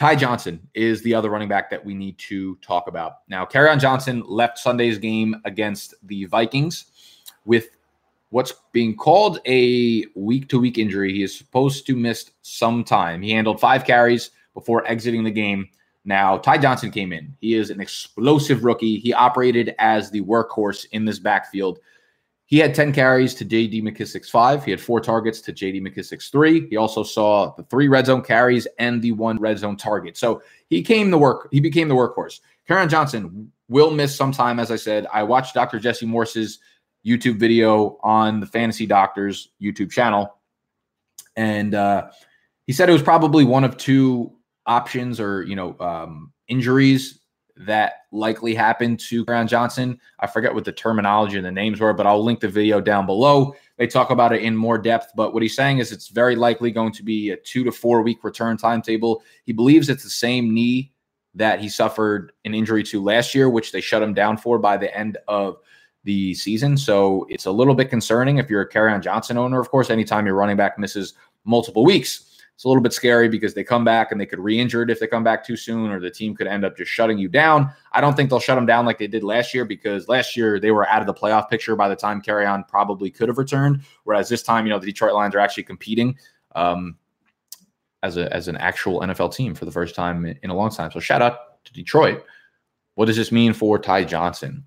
Ty 0.00 0.16
Johnson 0.16 0.66
is 0.72 1.02
the 1.02 1.14
other 1.14 1.28
running 1.28 1.50
back 1.50 1.68
that 1.68 1.84
we 1.84 1.92
need 1.92 2.16
to 2.16 2.56
talk 2.62 2.88
about. 2.88 3.16
Now, 3.28 3.44
Kerryon 3.44 3.78
Johnson 3.78 4.22
left 4.26 4.58
Sunday's 4.58 4.96
game 4.96 5.36
against 5.44 5.94
the 6.04 6.24
Vikings 6.24 6.86
with 7.44 7.68
what's 8.30 8.54
being 8.72 8.96
called 8.96 9.40
a 9.46 10.06
week 10.14 10.48
to 10.48 10.58
week 10.58 10.78
injury. 10.78 11.12
He 11.12 11.22
is 11.22 11.36
supposed 11.36 11.86
to 11.86 11.94
miss 11.94 12.30
some 12.40 12.82
time. 12.82 13.20
He 13.20 13.32
handled 13.32 13.60
five 13.60 13.84
carries 13.84 14.30
before 14.54 14.86
exiting 14.86 15.22
the 15.22 15.30
game. 15.30 15.68
Now, 16.06 16.38
Ty 16.38 16.56
Johnson 16.56 16.90
came 16.90 17.12
in. 17.12 17.36
He 17.42 17.52
is 17.52 17.68
an 17.68 17.78
explosive 17.78 18.64
rookie. 18.64 18.98
He 19.00 19.12
operated 19.12 19.74
as 19.78 20.10
the 20.10 20.22
workhorse 20.22 20.86
in 20.92 21.04
this 21.04 21.18
backfield. 21.18 21.78
He 22.50 22.58
had 22.58 22.74
10 22.74 22.92
carries 22.92 23.32
to 23.34 23.44
JD 23.44 23.80
McKissic's 23.84 24.28
five. 24.28 24.64
He 24.64 24.72
had 24.72 24.80
four 24.80 25.00
targets 25.00 25.40
to 25.42 25.52
JD 25.52 25.82
McKissic's 25.82 26.30
three. 26.30 26.68
He 26.68 26.76
also 26.76 27.04
saw 27.04 27.54
the 27.54 27.62
three 27.62 27.86
red 27.86 28.06
zone 28.06 28.22
carries 28.22 28.66
and 28.80 29.00
the 29.00 29.12
one 29.12 29.38
red 29.38 29.58
zone 29.58 29.76
target. 29.76 30.16
So 30.16 30.42
he 30.68 30.82
came 30.82 31.12
the 31.12 31.18
work. 31.18 31.48
He 31.52 31.60
became 31.60 31.88
the 31.88 31.94
workhorse. 31.94 32.40
Kerryon 32.68 32.90
Johnson 32.90 33.52
will 33.68 33.92
miss 33.92 34.16
some 34.16 34.32
time, 34.32 34.58
as 34.58 34.72
I 34.72 34.76
said. 34.76 35.06
I 35.12 35.22
watched 35.22 35.54
Dr. 35.54 35.78
Jesse 35.78 36.06
Morse's 36.06 36.58
YouTube 37.06 37.38
video 37.38 38.00
on 38.02 38.40
the 38.40 38.46
Fantasy 38.46 38.84
Doctors 38.84 39.50
YouTube 39.62 39.92
channel, 39.92 40.34
and 41.36 41.76
uh, 41.76 42.10
he 42.66 42.72
said 42.72 42.90
it 42.90 42.92
was 42.92 43.02
probably 43.02 43.44
one 43.44 43.62
of 43.62 43.76
two 43.76 44.32
options 44.66 45.20
or 45.20 45.44
you 45.44 45.54
know 45.54 45.76
um, 45.78 46.32
injuries 46.48 47.19
that 47.66 48.04
likely 48.10 48.54
happened 48.54 48.98
to 48.98 49.24
Kerryon 49.26 49.46
Johnson. 49.46 50.00
I 50.18 50.26
forget 50.26 50.54
what 50.54 50.64
the 50.64 50.72
terminology 50.72 51.36
and 51.36 51.44
the 51.44 51.50
names 51.50 51.80
were, 51.80 51.92
but 51.92 52.06
I'll 52.06 52.22
link 52.22 52.40
the 52.40 52.48
video 52.48 52.80
down 52.80 53.06
below. 53.06 53.54
They 53.76 53.86
talk 53.86 54.10
about 54.10 54.32
it 54.32 54.42
in 54.42 54.56
more 54.56 54.78
depth, 54.78 55.12
but 55.14 55.34
what 55.34 55.42
he's 55.42 55.56
saying 55.56 55.78
is 55.78 55.92
it's 55.92 56.08
very 56.08 56.36
likely 56.36 56.70
going 56.70 56.92
to 56.92 57.02
be 57.02 57.30
a 57.30 57.36
two 57.36 57.62
to 57.64 57.72
four 57.72 58.02
week 58.02 58.24
return 58.24 58.56
timetable. 58.56 59.22
He 59.44 59.52
believes 59.52 59.88
it's 59.88 60.04
the 60.04 60.10
same 60.10 60.54
knee 60.54 60.92
that 61.34 61.60
he 61.60 61.68
suffered 61.68 62.32
an 62.44 62.54
injury 62.54 62.82
to 62.84 63.02
last 63.02 63.34
year, 63.34 63.50
which 63.50 63.72
they 63.72 63.80
shut 63.80 64.02
him 64.02 64.14
down 64.14 64.36
for 64.36 64.58
by 64.58 64.76
the 64.76 64.94
end 64.96 65.18
of 65.28 65.58
the 66.04 66.34
season. 66.34 66.78
So 66.78 67.26
it's 67.28 67.44
a 67.44 67.50
little 67.50 67.74
bit 67.74 67.90
concerning 67.90 68.38
if 68.38 68.48
you're 68.48 68.62
a 68.62 68.68
Kerryon 68.68 69.02
Johnson 69.02 69.36
owner, 69.36 69.60
of 69.60 69.70
course, 69.70 69.90
anytime 69.90 70.24
your 70.24 70.34
running 70.34 70.56
back 70.56 70.78
misses 70.78 71.12
multiple 71.44 71.84
weeks 71.84 72.29
it's 72.60 72.66
a 72.66 72.68
little 72.68 72.82
bit 72.82 72.92
scary 72.92 73.26
because 73.26 73.54
they 73.54 73.64
come 73.64 73.86
back 73.86 74.12
and 74.12 74.20
they 74.20 74.26
could 74.26 74.38
re-injure 74.38 74.82
it 74.82 74.90
if 74.90 75.00
they 75.00 75.06
come 75.06 75.24
back 75.24 75.42
too 75.42 75.56
soon, 75.56 75.90
or 75.90 75.98
the 75.98 76.10
team 76.10 76.36
could 76.36 76.46
end 76.46 76.62
up 76.62 76.76
just 76.76 76.90
shutting 76.90 77.16
you 77.16 77.26
down. 77.26 77.72
I 77.92 78.02
don't 78.02 78.14
think 78.14 78.28
they'll 78.28 78.38
shut 78.38 78.56
them 78.56 78.66
down 78.66 78.84
like 78.84 78.98
they 78.98 79.06
did 79.06 79.24
last 79.24 79.54
year 79.54 79.64
because 79.64 80.08
last 80.08 80.36
year 80.36 80.60
they 80.60 80.70
were 80.70 80.86
out 80.86 81.00
of 81.00 81.06
the 81.06 81.14
playoff 81.14 81.48
picture 81.48 81.74
by 81.74 81.88
the 81.88 81.96
time 81.96 82.20
Kerryon 82.20 82.68
probably 82.68 83.10
could 83.10 83.28
have 83.28 83.38
returned. 83.38 83.80
Whereas 84.04 84.28
this 84.28 84.42
time, 84.42 84.66
you 84.66 84.70
know, 84.74 84.78
the 84.78 84.84
Detroit 84.84 85.14
Lions 85.14 85.34
are 85.34 85.38
actually 85.38 85.62
competing 85.62 86.18
um, 86.54 86.98
as 88.02 88.18
a 88.18 88.30
as 88.30 88.46
an 88.46 88.58
actual 88.58 89.00
NFL 89.00 89.34
team 89.34 89.54
for 89.54 89.64
the 89.64 89.72
first 89.72 89.94
time 89.94 90.26
in 90.26 90.50
a 90.50 90.54
long 90.54 90.68
time. 90.68 90.90
So 90.90 91.00
shout 91.00 91.22
out 91.22 91.64
to 91.64 91.72
Detroit. 91.72 92.26
What 92.96 93.06
does 93.06 93.16
this 93.16 93.32
mean 93.32 93.54
for 93.54 93.78
Ty 93.78 94.04
Johnson? 94.04 94.66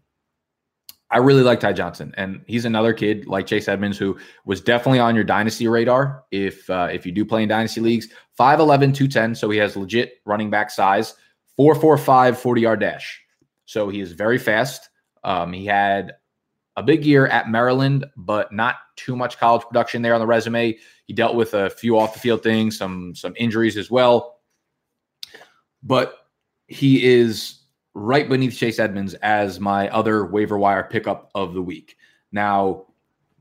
I 1.14 1.18
really 1.20 1.44
like 1.44 1.60
Ty 1.60 1.74
Johnson, 1.74 2.12
and 2.18 2.42
he's 2.48 2.66
another 2.66 2.92
kid 2.92 3.28
like 3.28 3.46
Chase 3.46 3.68
Edmonds 3.68 4.00
who 4.00 4.18
was 4.46 4.60
definitely 4.62 5.00
on 5.00 5.14
your 5.14 5.24
dynasty 5.24 5.68
radar. 5.68 6.24
If 6.32 6.68
uh, 6.72 6.90
if 6.92 7.06
you 7.06 7.12
do 7.12 7.24
play 7.24 7.44
in 7.44 7.50
dynasty 7.50 7.82
leagues, 7.82 8.08
5'11, 8.40 8.96
210, 8.96 9.36
so 9.36 9.50
he 9.52 9.60
has 9.60 9.78
legit 9.78 10.16
running 10.26 10.50
back 10.50 10.72
size, 10.72 11.14
4'4'5, 11.60 12.36
40 12.36 12.62
yard 12.62 12.80
dash. 12.80 13.22
So 13.66 13.90
he 13.90 14.00
is 14.00 14.14
very 14.14 14.40
fast. 14.40 14.90
Um, 15.24 15.54
he 15.54 15.68
had 15.68 16.14
a 16.76 16.82
big 16.82 17.06
year 17.06 17.28
at 17.28 17.48
Maryland, 17.48 18.06
but 18.18 18.52
not 18.52 18.78
too 18.96 19.16
much 19.16 19.38
college 19.38 19.64
production 19.68 20.02
there 20.02 20.16
on 20.16 20.20
the 20.20 20.26
resume. 20.26 20.76
He 21.06 21.14
dealt 21.14 21.36
with 21.36 21.54
a 21.54 21.70
few 21.70 22.00
off 22.00 22.16
the 22.16 22.20
field 22.20 22.42
things, 22.42 22.76
some 22.76 23.14
some 23.14 23.36
injuries 23.38 23.78
as 23.78 23.92
well. 23.92 24.40
But 25.84 26.16
he 26.66 27.06
is 27.06 27.63
right 27.94 28.28
beneath 28.28 28.58
Chase 28.58 28.80
Edmonds 28.80 29.14
as 29.16 29.60
my 29.60 29.90
other 29.90 30.26
waiver 30.26 30.58
wire 30.58 30.84
pickup 30.84 31.30
of 31.36 31.54
the 31.54 31.62
week. 31.62 31.98
Now, 32.32 32.86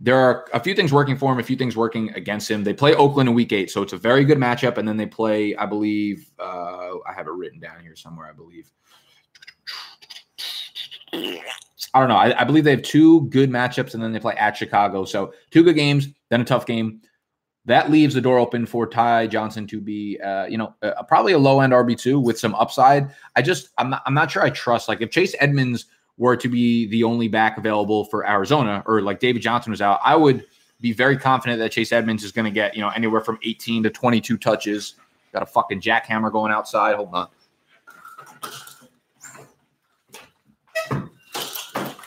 there 0.00 0.16
are 0.16 0.48
a 0.52 0.60
few 0.60 0.74
things 0.74 0.92
working 0.92 1.16
for 1.16 1.32
him, 1.32 1.38
a 1.38 1.44
few 1.44 1.56
things 1.56 1.76
working 1.76 2.10
against 2.14 2.50
him. 2.50 2.64
They 2.64 2.74
play 2.74 2.94
Oakland 2.94 3.28
in 3.28 3.34
week 3.36 3.52
eight, 3.52 3.70
so 3.70 3.82
it's 3.82 3.92
a 3.92 3.96
very 3.96 4.24
good 4.24 4.38
matchup. 4.38 4.76
And 4.76 4.86
then 4.86 4.96
they 4.96 5.06
play, 5.06 5.54
I 5.54 5.64
believe, 5.64 6.28
uh, 6.40 6.98
I 7.06 7.12
have 7.14 7.28
it 7.28 7.32
written 7.32 7.60
down 7.60 7.80
here 7.80 7.94
somewhere, 7.94 8.26
I 8.28 8.32
believe. 8.32 8.70
I 11.94 12.00
don't 12.00 12.08
know. 12.08 12.16
I, 12.16 12.40
I, 12.40 12.44
believe 12.44 12.64
they 12.64 12.70
have 12.70 12.82
two 12.82 13.22
good 13.28 13.50
matchups, 13.50 13.94
and 13.94 14.02
then 14.02 14.12
they 14.12 14.18
play 14.18 14.34
at 14.34 14.56
Chicago. 14.56 15.04
So 15.04 15.34
two 15.50 15.62
good 15.62 15.76
games, 15.76 16.08
then 16.30 16.40
a 16.40 16.44
tough 16.44 16.66
game. 16.66 17.02
That 17.64 17.90
leaves 17.90 18.14
the 18.14 18.20
door 18.20 18.38
open 18.38 18.66
for 18.66 18.88
Ty 18.88 19.28
Johnson 19.28 19.66
to 19.68 19.80
be, 19.80 20.18
uh, 20.20 20.46
you 20.46 20.58
know, 20.58 20.74
uh, 20.82 21.02
probably 21.04 21.32
a 21.32 21.38
low 21.38 21.60
end 21.60 21.72
RB 21.72 21.96
two 21.96 22.18
with 22.18 22.38
some 22.38 22.54
upside. 22.56 23.14
I 23.36 23.42
just, 23.42 23.68
I'm 23.78 23.90
not, 23.90 24.02
I'm 24.04 24.14
not 24.14 24.30
sure 24.30 24.42
I 24.42 24.50
trust. 24.50 24.88
Like 24.88 25.00
if 25.00 25.10
Chase 25.10 25.34
Edmonds 25.38 25.86
were 26.18 26.36
to 26.36 26.48
be 26.48 26.86
the 26.86 27.04
only 27.04 27.28
back 27.28 27.58
available 27.58 28.04
for 28.06 28.28
Arizona, 28.28 28.82
or 28.86 29.00
like 29.00 29.20
David 29.20 29.42
Johnson 29.42 29.70
was 29.70 29.80
out, 29.80 30.00
I 30.04 30.16
would 30.16 30.44
be 30.80 30.92
very 30.92 31.16
confident 31.16 31.60
that 31.60 31.70
Chase 31.70 31.92
Edmonds 31.92 32.24
is 32.24 32.32
going 32.32 32.44
to 32.44 32.50
get, 32.50 32.74
you 32.74 32.82
know, 32.82 32.90
anywhere 32.90 33.20
from 33.20 33.38
18 33.44 33.84
to 33.84 33.90
22 33.90 34.36
touches. 34.36 34.94
Got 35.32 35.44
a 35.44 35.46
fucking 35.46 35.80
jackhammer 35.80 36.30
going 36.32 36.52
outside. 36.52 36.96
Hold 36.96 37.14
on. 37.14 37.28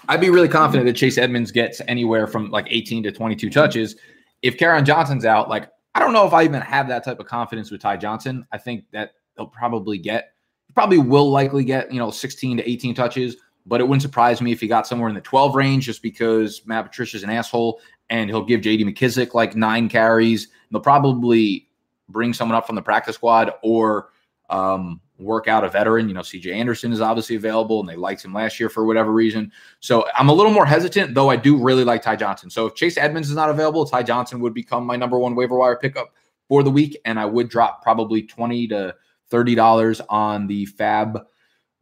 I'd 0.07 0.21
be 0.21 0.29
really 0.29 0.49
confident 0.49 0.85
that 0.85 0.95
Chase 0.95 1.17
Edmonds 1.17 1.51
gets 1.51 1.81
anywhere 1.87 2.27
from 2.27 2.51
like 2.51 2.67
18 2.69 3.03
to 3.03 3.11
22 3.11 3.49
touches. 3.49 3.95
If 4.41 4.57
Kerryon 4.57 4.85
Johnson's 4.85 5.25
out, 5.25 5.49
like 5.49 5.69
I 5.95 5.99
don't 5.99 6.11
know 6.11 6.27
if 6.27 6.33
I 6.33 6.43
even 6.43 6.61
have 6.61 6.89
that 6.89 7.05
type 7.05 7.19
of 7.19 7.25
confidence 7.25 7.71
with 7.71 7.81
Ty 7.81 7.97
Johnson. 7.97 8.45
I 8.51 8.57
think 8.57 8.83
that 8.91 9.13
he'll 9.37 9.47
probably 9.47 9.97
get, 9.97 10.33
probably 10.73 10.97
will 10.97 11.31
likely 11.31 11.63
get, 11.63 11.91
you 11.91 11.99
know, 11.99 12.11
16 12.11 12.57
to 12.57 12.69
18 12.69 12.93
touches, 12.93 13.37
but 13.65 13.79
it 13.79 13.85
wouldn't 13.85 14.01
surprise 14.01 14.41
me 14.41 14.51
if 14.51 14.59
he 14.59 14.67
got 14.67 14.85
somewhere 14.85 15.07
in 15.07 15.15
the 15.15 15.21
12 15.21 15.55
range 15.55 15.85
just 15.85 16.01
because 16.01 16.61
Matt 16.65 16.85
Patricia's 16.85 17.23
an 17.23 17.29
asshole 17.29 17.79
and 18.09 18.29
he'll 18.29 18.43
give 18.43 18.59
JD 18.59 18.81
McKissic 18.81 19.33
like 19.33 19.55
nine 19.55 19.87
carries. 19.87 20.49
They'll 20.69 20.81
probably 20.81 21.69
bring 22.09 22.33
someone 22.33 22.57
up 22.57 22.67
from 22.67 22.75
the 22.75 22.81
practice 22.81 23.15
squad 23.15 23.53
or 23.63 24.09
um, 24.49 24.99
work 25.17 25.47
out 25.47 25.63
a 25.63 25.69
veteran. 25.69 26.07
You 26.07 26.13
know, 26.13 26.21
CJ 26.21 26.53
Anderson 26.53 26.91
is 26.91 27.01
obviously 27.01 27.35
available 27.35 27.79
and 27.79 27.87
they 27.87 27.95
liked 27.95 28.23
him 28.23 28.33
last 28.33 28.59
year 28.59 28.69
for 28.69 28.85
whatever 28.85 29.11
reason. 29.11 29.51
So 29.79 30.05
I'm 30.17 30.29
a 30.29 30.33
little 30.33 30.51
more 30.51 30.65
hesitant, 30.65 31.13
though 31.13 31.29
I 31.29 31.35
do 31.35 31.57
really 31.57 31.83
like 31.83 32.01
Ty 32.01 32.17
Johnson. 32.17 32.49
So 32.49 32.65
if 32.65 32.75
Chase 32.75 32.97
Edmonds 32.97 33.29
is 33.29 33.35
not 33.35 33.49
available, 33.49 33.85
Ty 33.85 34.03
Johnson 34.03 34.39
would 34.41 34.53
become 34.53 34.85
my 34.85 34.95
number 34.95 35.17
one 35.17 35.35
waiver 35.35 35.57
wire 35.57 35.77
pickup 35.77 36.13
for 36.47 36.63
the 36.63 36.71
week. 36.71 36.99
And 37.05 37.19
I 37.19 37.25
would 37.25 37.49
drop 37.49 37.81
probably 37.81 38.23
20 38.23 38.67
to 38.69 38.95
$30 39.31 40.01
on 40.09 40.47
the 40.47 40.65
fab 40.65 41.21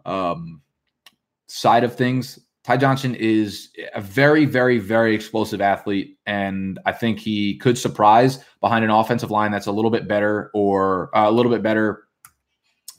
um, 0.05 0.61
side 1.47 1.83
of 1.83 1.95
things. 1.95 2.39
Ty 2.63 2.77
Johnson 2.77 3.13
is 3.15 3.71
a 3.93 3.99
very, 3.99 4.45
very, 4.45 4.79
very 4.79 5.13
explosive 5.13 5.59
athlete. 5.59 6.17
And 6.25 6.79
I 6.85 6.93
think 6.93 7.19
he 7.19 7.57
could 7.57 7.77
surprise 7.77 8.43
behind 8.61 8.85
an 8.85 8.91
offensive 8.91 9.31
line 9.31 9.51
that's 9.51 9.67
a 9.67 9.71
little 9.71 9.91
bit 9.91 10.07
better 10.07 10.49
or 10.53 11.15
uh, 11.15 11.29
a 11.29 11.31
little 11.31 11.51
bit 11.51 11.61
better 11.61 12.07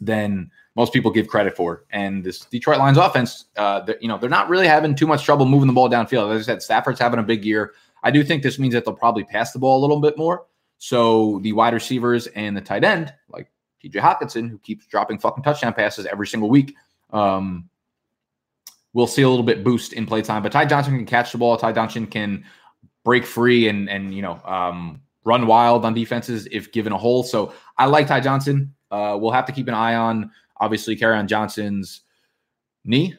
than 0.01 0.51
most 0.77 0.93
people 0.93 1.11
give 1.11 1.29
credit 1.29 1.57
for. 1.57 1.85
And 1.91 2.25
this 2.25 2.41
Detroit 2.41 2.79
Lions 2.79 2.99
offense, 2.99 3.47
uh, 3.57 3.87
you 4.01 4.09
know, 4.09 4.19
they're 4.19 4.31
not 4.31 4.49
really 4.49 4.67
having 4.67 4.95
too 4.95 5.07
much 5.07 5.25
trouble 5.25 5.47
moving 5.47 5.67
the 5.67 5.73
ball 5.73 5.89
downfield. 5.89 6.35
As 6.35 6.43
I 6.43 6.53
said, 6.53 6.63
Stafford's 6.63 7.01
having 7.01 7.21
a 7.21 7.23
big 7.23 7.45
year. 7.45 7.75
I 8.03 8.11
do 8.11 8.23
think 8.25 8.43
this 8.43 8.59
means 8.59 8.75
that 8.75 8.85
they'll 8.85 8.95
probably 8.95 9.25
pass 9.25 9.53
the 9.53 9.59
ball 9.59 9.79
a 9.79 9.83
little 9.83 10.01
bit 10.01 10.19
more. 10.19 10.47
So 10.79 11.39
the 11.43 11.53
wide 11.53 11.75
receivers 11.75 12.27
and 12.29 12.57
the 12.57 12.61
tight 12.61 12.85
end, 12.85 13.13
like 13.29 13.51
TJ 13.83 13.95
Hockenson, 13.95 14.51
who 14.51 14.59
keeps 14.59 14.87
dropping 14.87 15.19
fucking 15.19 15.43
touchdown 15.43 15.73
passes 15.73 16.07
every 16.07 16.27
single 16.27 16.51
week, 16.51 16.75
um, 17.11 17.69
we'll 18.93 19.07
see 19.07 19.23
a 19.23 19.29
little 19.29 19.45
bit 19.45 19.65
boost 19.65 19.93
in 19.93 20.07
play 20.07 20.23
time. 20.23 20.43
But 20.43 20.53
Ty 20.53 20.67
Johnson 20.67 20.97
can 20.97 21.07
catch 21.07 21.33
the 21.33 21.39
ball. 21.39 21.57
Ty 21.57 21.73
Johnson 21.73 22.07
can 22.07 22.45
break 23.05 23.25
free 23.27 23.69
and 23.69 23.89
and 23.89 24.15
you 24.15 24.23
know 24.23 24.41
um, 24.45 25.01
run 25.25 25.47
wild 25.47 25.85
on 25.85 25.95
defenses 25.95 26.49
if 26.51 26.73
given 26.73 26.93
a 26.93 26.99
hole. 26.99 27.23
So 27.23 27.53
I 27.79 27.87
like 27.87 28.07
Ty 28.07 28.21
Johnson. 28.21 28.75
Uh, 28.95 29.17
we'll 29.17 29.33
have 29.33 29.47
to 29.47 29.53
keep 29.53 29.67
an 29.67 29.75
eye 29.75 29.97
on, 29.97 30.31
obviously, 30.61 30.95
Kerryon 30.95 31.27
Johnson's 31.27 32.03
knee, 32.85 33.17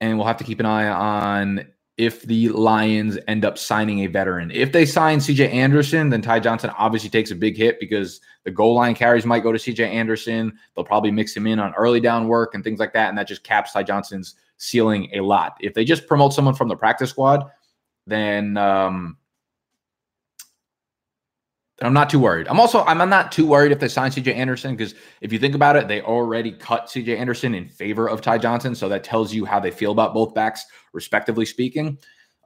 and 0.00 0.16
we'll 0.16 0.26
have 0.26 0.38
to 0.38 0.44
keep 0.44 0.58
an 0.58 0.64
eye 0.64 0.88
on 0.88 1.66
if 1.98 2.22
the 2.22 2.48
Lions 2.48 3.18
end 3.26 3.44
up 3.44 3.58
signing 3.58 4.00
a 4.00 4.06
veteran. 4.06 4.50
If 4.50 4.72
they 4.72 4.86
sign 4.86 5.18
CJ 5.18 5.52
Anderson, 5.52 6.08
then 6.08 6.22
Ty 6.22 6.40
Johnson 6.40 6.70
obviously 6.78 7.10
takes 7.10 7.30
a 7.30 7.34
big 7.34 7.58
hit 7.58 7.78
because 7.78 8.22
the 8.44 8.50
goal 8.50 8.74
line 8.74 8.94
carries 8.94 9.26
might 9.26 9.42
go 9.42 9.52
to 9.52 9.58
CJ 9.58 9.80
Anderson. 9.80 10.56
They'll 10.74 10.84
probably 10.84 11.10
mix 11.10 11.36
him 11.36 11.46
in 11.46 11.58
on 11.58 11.74
early 11.74 12.00
down 12.00 12.28
work 12.28 12.54
and 12.54 12.64
things 12.64 12.78
like 12.78 12.94
that. 12.94 13.10
And 13.10 13.18
that 13.18 13.28
just 13.28 13.44
caps 13.44 13.72
Ty 13.72 13.82
Johnson's 13.82 14.36
ceiling 14.56 15.10
a 15.12 15.20
lot. 15.20 15.56
If 15.60 15.74
they 15.74 15.84
just 15.84 16.06
promote 16.06 16.32
someone 16.32 16.54
from 16.54 16.68
the 16.68 16.76
practice 16.76 17.10
squad, 17.10 17.44
then 18.06 18.56
um, 18.56 19.18
I'm 21.80 21.92
not 21.92 22.10
too 22.10 22.18
worried. 22.18 22.48
I'm 22.48 22.58
also 22.58 22.82
I'm 22.84 23.08
not 23.08 23.30
too 23.30 23.46
worried 23.46 23.70
if 23.70 23.78
they 23.78 23.88
sign 23.88 24.10
CJ 24.10 24.34
Anderson 24.34 24.74
because 24.74 24.94
if 25.20 25.32
you 25.32 25.38
think 25.38 25.54
about 25.54 25.76
it, 25.76 25.86
they 25.86 26.02
already 26.02 26.50
cut 26.52 26.86
CJ 26.86 27.16
Anderson 27.16 27.54
in 27.54 27.68
favor 27.68 28.08
of 28.08 28.20
Ty 28.20 28.38
Johnson, 28.38 28.74
so 28.74 28.88
that 28.88 29.04
tells 29.04 29.32
you 29.32 29.44
how 29.44 29.60
they 29.60 29.70
feel 29.70 29.92
about 29.92 30.12
both 30.12 30.34
backs, 30.34 30.64
respectively 30.92 31.46
speaking. 31.46 31.98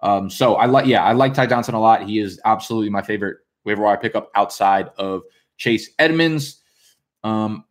Um, 0.02 0.28
so 0.28 0.56
I 0.56 0.66
like, 0.66 0.86
yeah, 0.86 1.04
I 1.04 1.12
like 1.12 1.32
Ty 1.32 1.46
Johnson 1.46 1.74
a 1.74 1.80
lot. 1.80 2.06
He 2.06 2.18
is 2.18 2.40
absolutely 2.44 2.90
my 2.90 3.02
favorite 3.02 3.38
waiver 3.64 3.82
wire 3.82 3.96
pickup 3.96 4.30
outside 4.34 4.88
of 4.98 5.22
Chase 5.56 5.90
Edmonds. 5.98 6.60
Um, 7.22 7.64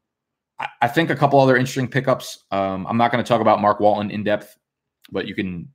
I, 0.57 0.67
I, 0.83 0.87
think 0.87 1.09
a 1.09 1.15
couple 1.15 1.41
other 1.41 1.57
interesting 1.57 1.89
pickups. 1.89 2.45
Um, 2.51 2.87
I'm 2.87 2.95
not 2.95 3.11
going 3.11 3.21
to 3.21 3.27
talk 3.27 3.41
about 3.41 3.59
Mark 3.59 3.81
Walton 3.81 4.09
in 4.11 4.23
depth, 4.23 4.57
but 5.11 5.27
you 5.27 5.35
can 5.35 5.67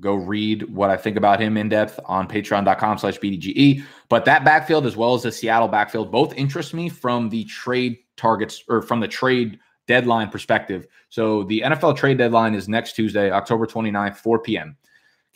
go 0.00 0.14
read 0.14 0.62
what 0.74 0.90
I 0.90 0.96
think 0.96 1.16
about 1.16 1.40
him 1.40 1.56
in 1.56 1.68
depth 1.68 2.00
on 2.06 2.28
patreon.com 2.28 2.98
slash 2.98 3.18
BDGE. 3.18 3.82
But 4.08 4.24
that 4.24 4.44
backfield, 4.44 4.86
as 4.86 4.96
well 4.96 5.14
as 5.14 5.22
the 5.22 5.32
Seattle 5.32 5.68
backfield, 5.68 6.10
both 6.10 6.34
interest 6.34 6.74
me 6.74 6.88
from 6.88 7.28
the 7.28 7.44
trade 7.44 7.98
targets 8.16 8.62
or 8.68 8.82
from 8.82 9.00
the 9.00 9.08
trade 9.08 9.58
deadline 9.86 10.30
perspective. 10.30 10.86
So 11.10 11.44
the 11.44 11.62
NFL 11.64 11.96
trade 11.96 12.18
deadline 12.18 12.54
is 12.54 12.68
next 12.68 12.94
Tuesday, 12.94 13.30
October 13.30 13.66
29th, 13.66 14.16
4 14.16 14.38
p.m. 14.40 14.76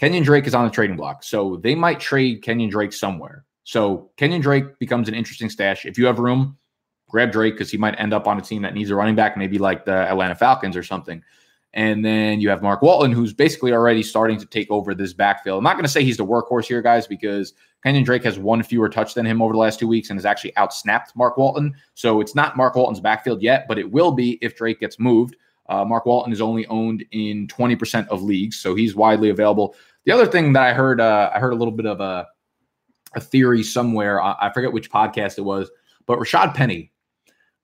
Kenyan 0.00 0.24
Drake 0.24 0.46
is 0.46 0.54
on 0.54 0.64
the 0.64 0.70
trading 0.70 0.96
block. 0.96 1.22
So 1.24 1.56
they 1.56 1.74
might 1.74 2.00
trade 2.00 2.42
Kenyan 2.42 2.70
Drake 2.70 2.92
somewhere. 2.92 3.44
So 3.64 4.10
Kenyan 4.16 4.40
Drake 4.40 4.78
becomes 4.78 5.08
an 5.08 5.14
interesting 5.14 5.50
stash. 5.50 5.84
If 5.84 5.98
you 5.98 6.06
have 6.06 6.18
room, 6.18 6.56
grab 7.08 7.32
Drake 7.32 7.54
because 7.54 7.70
he 7.70 7.78
might 7.78 7.98
end 7.98 8.14
up 8.14 8.26
on 8.26 8.38
a 8.38 8.40
team 8.40 8.62
that 8.62 8.74
needs 8.74 8.90
a 8.90 8.94
running 8.94 9.16
back, 9.16 9.36
maybe 9.36 9.58
like 9.58 9.84
the 9.84 9.92
Atlanta 9.92 10.34
Falcons 10.34 10.76
or 10.76 10.82
something. 10.82 11.22
And 11.74 12.04
then 12.04 12.40
you 12.40 12.48
have 12.48 12.62
Mark 12.62 12.80
Walton, 12.80 13.12
who's 13.12 13.34
basically 13.34 13.72
already 13.72 14.02
starting 14.02 14.38
to 14.38 14.46
take 14.46 14.70
over 14.70 14.94
this 14.94 15.12
backfield. 15.12 15.58
I'm 15.58 15.64
not 15.64 15.74
going 15.74 15.84
to 15.84 15.90
say 15.90 16.02
he's 16.02 16.16
the 16.16 16.24
workhorse 16.24 16.64
here, 16.64 16.80
guys, 16.80 17.06
because 17.06 17.52
Kenyan 17.84 18.04
Drake 18.04 18.24
has 18.24 18.38
one 18.38 18.62
fewer 18.62 18.88
touch 18.88 19.14
than 19.14 19.26
him 19.26 19.42
over 19.42 19.52
the 19.52 19.58
last 19.58 19.78
two 19.78 19.86
weeks 19.86 20.08
and 20.10 20.18
has 20.18 20.24
actually 20.24 20.52
outsnapped 20.52 21.14
Mark 21.14 21.36
Walton. 21.36 21.74
So 21.94 22.20
it's 22.20 22.34
not 22.34 22.56
Mark 22.56 22.74
Walton's 22.74 23.00
backfield 23.00 23.42
yet, 23.42 23.66
but 23.68 23.78
it 23.78 23.90
will 23.90 24.12
be 24.12 24.38
if 24.40 24.56
Drake 24.56 24.80
gets 24.80 24.98
moved. 24.98 25.36
Uh, 25.68 25.84
Mark 25.84 26.06
Walton 26.06 26.32
is 26.32 26.40
only 26.40 26.66
owned 26.68 27.04
in 27.10 27.46
20% 27.48 28.08
of 28.08 28.22
leagues, 28.22 28.58
so 28.58 28.74
he's 28.74 28.94
widely 28.94 29.28
available. 29.28 29.74
The 30.04 30.12
other 30.12 30.26
thing 30.26 30.54
that 30.54 30.62
I 30.62 30.72
heard, 30.72 31.00
uh, 31.00 31.30
I 31.34 31.38
heard 31.38 31.52
a 31.52 31.56
little 31.56 31.72
bit 31.72 31.84
of 31.84 32.00
a, 32.00 32.26
a 33.14 33.20
theory 33.20 33.62
somewhere. 33.62 34.22
I, 34.22 34.34
I 34.40 34.52
forget 34.52 34.72
which 34.72 34.90
podcast 34.90 35.36
it 35.36 35.42
was, 35.42 35.70
but 36.06 36.18
Rashad 36.18 36.54
Penny 36.54 36.90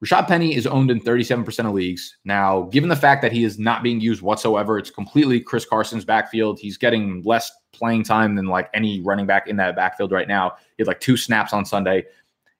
Rashad 0.04 0.28
Penny 0.28 0.54
is 0.54 0.66
owned 0.66 0.90
in 0.90 1.00
37% 1.00 1.66
of 1.66 1.72
leagues. 1.72 2.18
Now, 2.26 2.62
given 2.64 2.90
the 2.90 2.96
fact 2.96 3.22
that 3.22 3.32
he 3.32 3.42
is 3.42 3.58
not 3.58 3.82
being 3.82 4.00
used 4.00 4.20
whatsoever, 4.20 4.76
it's 4.76 4.90
completely 4.90 5.40
Chris 5.40 5.64
Carson's 5.64 6.04
backfield. 6.04 6.58
He's 6.58 6.76
getting 6.76 7.22
less 7.22 7.50
playing 7.72 8.04
time 8.04 8.34
than 8.34 8.46
like 8.46 8.68
any 8.74 9.00
running 9.00 9.24
back 9.24 9.48
in 9.48 9.56
that 9.56 9.76
backfield 9.76 10.12
right 10.12 10.28
now. 10.28 10.56
He 10.76 10.82
had 10.82 10.88
like 10.88 11.00
two 11.00 11.16
snaps 11.16 11.54
on 11.54 11.64
Sunday. 11.64 12.04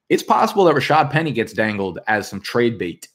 It's 0.09 0.23
possible 0.23 0.65
that 0.65 0.75
Rashad 0.75 1.11
Penny 1.11 1.31
gets 1.31 1.53
dangled 1.53 1.99
as 2.07 2.27
some 2.27 2.41
trade 2.41 2.79
bait 2.79 3.09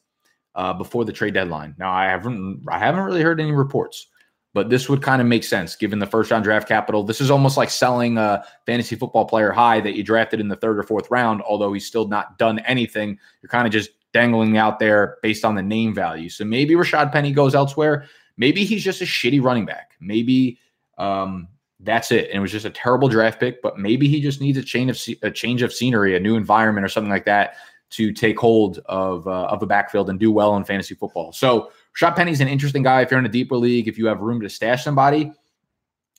uh, 0.55 0.75
before 0.75 1.05
the 1.05 1.13
trade 1.13 1.35
deadline. 1.35 1.75
Now, 1.77 1.91
I 1.91 2.05
haven't 2.05 2.63
I 2.69 2.79
haven't 2.79 3.03
really 3.03 3.23
heard 3.23 3.41
any 3.41 3.51
reports, 3.51 4.07
but 4.55 4.71
this 4.71 4.89
would 4.89 5.03
kind 5.03 5.21
of 5.21 5.27
make 5.27 5.43
sense 5.43 5.75
given 5.75 5.99
the 5.99 6.07
first 6.07 6.31
round 6.31 6.45
draft 6.45 6.69
capital. 6.69 7.03
This 7.03 7.21
is 7.21 7.33
almost 7.33 7.57
like 7.57 7.71
selling 7.71 8.17
a 8.17 8.45
fantasy 8.65 8.95
football 8.95 9.25
player 9.25 9.51
high 9.51 9.81
that 9.81 9.97
you 9.97 10.05
drafted 10.05 10.39
in 10.39 10.47
the 10.47 10.57
third 10.57 10.79
or 10.79 10.85
fourth 10.85 11.11
round, 11.11 11.43
although 11.43 11.73
he's 11.73 11.87
still 11.87 12.07
not 12.07 12.39
done 12.39 12.61
anything. 12.61 13.19
You're 13.43 13.51
kind 13.51 13.67
of 13.67 13.73
just 13.73 13.91
dangling 14.13 14.57
out 14.57 14.79
there 14.79 15.19
based 15.23 15.45
on 15.45 15.55
the 15.55 15.63
name 15.63 15.95
value. 15.95 16.29
So 16.29 16.45
maybe 16.45 16.75
Rashad 16.75 17.13
Penny 17.13 17.33
goes 17.33 17.55
elsewhere. 17.55 18.07
Maybe 18.37 18.65
he's 18.65 18.83
just 18.83 19.01
a 19.01 19.05
shitty 19.05 19.43
running 19.43 19.67
back. 19.67 19.93
Maybe 20.01 20.59
um, 20.99 21.49
that's 21.81 22.11
it. 22.13 22.29
And 22.29 22.39
it 22.39 22.41
was 22.41 22.53
just 22.53 22.67
a 22.67 22.71
terrible 22.71 23.09
draft 23.09 23.41
pick, 23.41 23.63
but 23.63 23.79
maybe 23.79 24.09
he 24.09 24.21
just 24.21 24.41
needs 24.41 24.59
a 24.59 24.63
change 24.63 24.91
of 24.91 25.17
a 25.23 25.31
change 25.31 25.63
of 25.63 25.73
scenery, 25.73 26.17
a 26.17 26.21
new 26.21 26.37
environment, 26.37 26.85
or 26.85 26.89
something 26.89 27.11
like 27.11 27.25
that 27.25 27.55
to 27.91 28.13
take 28.13 28.39
hold 28.39 28.79
of 28.87 29.27
uh, 29.27 29.47
of 29.47 29.63
a 29.63 29.67
backfield 29.67 30.11
and 30.11 30.21
do 30.21 30.31
well 30.31 30.57
in 30.57 30.65
fantasy 30.65 30.95
football. 30.95 31.33
So 31.33 31.71
Rashad 31.99 32.17
Penny's 32.17 32.41
an 32.41 32.49
interesting 32.49 32.83
guy 32.83 33.03
if 33.03 33.11
you're 33.11 33.19
in 33.21 33.27
a 33.27 33.31
deeper 33.31 33.57
league, 33.57 33.89
if 33.89 33.99
you 33.99 34.07
have 34.07 34.21
room 34.21 34.41
to 34.41 34.49
stash 34.49 34.85
somebody. 34.85 35.33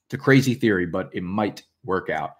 It's 0.06 0.13
a 0.13 0.17
crazy 0.17 0.56
theory, 0.56 0.86
but 0.86 1.10
it 1.13 1.23
might 1.23 1.63
work 1.86 2.10
out. 2.10 2.32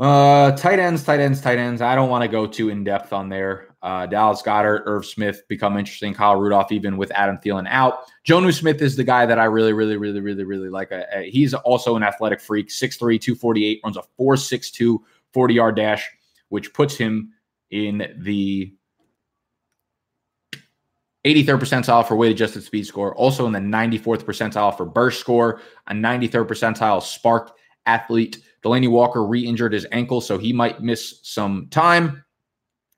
Uh, 0.00 0.52
tight 0.52 0.78
ends, 0.78 1.04
tight 1.04 1.20
ends, 1.20 1.40
tight 1.40 1.58
ends. 1.58 1.82
I 1.82 1.94
don't 1.94 2.08
want 2.08 2.22
to 2.22 2.28
go 2.28 2.46
too 2.46 2.70
in 2.70 2.82
depth 2.84 3.12
on 3.12 3.28
there. 3.28 3.69
Uh, 3.82 4.06
Dallas 4.06 4.42
Goedert, 4.42 4.82
Irv 4.84 5.06
Smith 5.06 5.42
become 5.48 5.78
interesting. 5.78 6.12
Kyle 6.12 6.36
Rudolph, 6.36 6.70
even 6.70 6.96
with 6.96 7.10
Adam 7.12 7.38
Thielen 7.38 7.66
out. 7.68 8.00
Jonnu 8.26 8.52
Smith 8.52 8.82
is 8.82 8.94
the 8.94 9.04
guy 9.04 9.24
that 9.24 9.38
I 9.38 9.44
really, 9.44 9.72
really, 9.72 9.96
really, 9.96 10.20
really, 10.20 10.44
really 10.44 10.68
like. 10.68 10.92
Uh, 10.92 11.04
uh 11.14 11.20
he's 11.20 11.54
also 11.54 11.96
an 11.96 12.02
athletic 12.02 12.40
freak, 12.40 12.68
6'3, 12.68 13.20
248, 13.20 13.80
runs 13.82 13.96
a 13.96 14.02
4'6'2 14.18 14.98
40 15.32 15.54
yard 15.54 15.76
dash, 15.76 16.10
which 16.48 16.74
puts 16.74 16.96
him 16.96 17.32
in 17.70 18.14
the 18.18 18.74
83rd 21.24 21.60
percentile 21.60 22.06
for 22.06 22.16
weight 22.16 22.32
adjusted 22.32 22.62
speed 22.62 22.86
score, 22.86 23.14
also 23.14 23.46
in 23.46 23.52
the 23.52 23.58
94th 23.58 24.24
percentile 24.24 24.74
for 24.76 24.86
burst 24.86 25.20
score, 25.20 25.60
a 25.86 25.92
93rd 25.92 26.46
percentile 26.46 27.00
SPARQ 27.00 27.50
athlete. 27.86 28.42
Delanie 28.64 28.90
Walker 28.90 29.24
re 29.24 29.44
injured 29.44 29.72
his 29.72 29.86
ankle, 29.92 30.20
so 30.20 30.38
he 30.38 30.52
might 30.52 30.82
miss 30.82 31.20
some 31.22 31.68
time. 31.70 32.24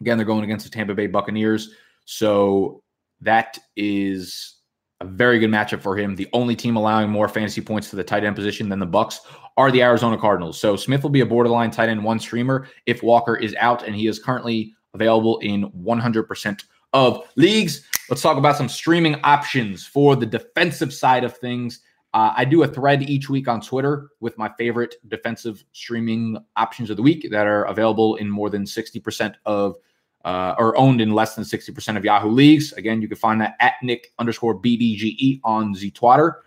Again, 0.03 0.19
they're 0.19 0.27
going 0.27 0.43
against 0.43 0.65
the 0.65 0.71
Tampa 0.71 0.95
Bay 0.95 1.07
Buccaneers. 1.07 1.75
So 2.07 2.83
that 3.21 3.57
is 3.77 4.57
a 5.01 5.05
very 5.05 5.39
good 5.39 5.49
matchup 5.49 5.81
for 5.81 5.97
him. 5.97 6.17
The 6.17 6.29
only 6.33 6.57
team 6.57 6.75
allowing 6.75 7.09
more 7.09 7.29
fantasy 7.29 7.61
points 7.61 7.89
to 7.91 7.97
the 7.97 8.03
tight 8.03 8.25
end 8.25 8.35
position 8.35 8.69
than 8.69 8.81
the 8.81 8.87
Bucks 8.87 9.21
are 9.57 9.71
the 9.71 9.81
Arizona 9.81 10.19
Cardinals. 10.19 10.59
So 10.59 10.75
Smith 10.75 11.05
will 11.05 11.11
be 11.11 11.21
a 11.21 11.27
borderline 11.27 11.71
tight 11.71 11.89
end 11.89 12.03
one 12.03 12.19
streamer 12.19 12.67
if 12.87 13.01
Walker 13.01 13.37
is 13.37 13.55
out, 13.61 13.87
and 13.87 13.95
he 13.95 14.09
is 14.09 14.19
currently 14.19 14.75
available 14.93 15.39
in 15.39 15.71
100% 15.71 16.65
of 16.95 17.29
leagues. 17.37 17.87
Let's 18.11 18.23
talk 18.23 18.39
about 18.39 18.57
some 18.57 18.69
streaming 18.69 19.21
options 19.23 19.87
for 19.87 20.17
the 20.17 20.27
defensive 20.27 20.93
side 20.93 21.23
of 21.23 21.37
things. 21.37 21.79
Uh, 22.13 22.35
I 22.37 22.45
do 22.45 22.65
a 22.65 22.69
thread 22.69 23.09
each 23.09 23.31
week 23.31 23.47
on 23.47 23.61
Twitter 23.61 24.11
with 24.19 24.37
my 24.37 24.51
favorite 24.59 24.97
defensive 25.07 25.65
streaming 25.71 26.37
options 26.57 26.91
of 26.91 26.97
the 26.97 27.03
week 27.03 27.29
that 27.31 27.47
are 27.47 27.65
available 27.65 28.17
in 28.17 28.29
more 28.29 28.51
than 28.51 28.65
60% 28.65 29.35
of 29.47 29.77
uh, 30.25 30.55
or 30.59 30.77
owned 30.77 31.01
in 31.01 31.13
less 31.13 31.35
than 31.35 31.45
60% 31.45 31.97
of 31.97 32.05
Yahoo 32.05 32.31
leagues. 32.31 32.73
Again, 32.75 33.03
you 33.03 33.09
can 33.09 33.17
find 33.17 33.41
that 33.41 33.57
at 33.61 33.75
Nick 33.83 34.13
underscore 34.19 34.59
BDGE 34.59 35.41
on 35.45 35.73
the 35.73 35.91
Twitter. 35.91 36.43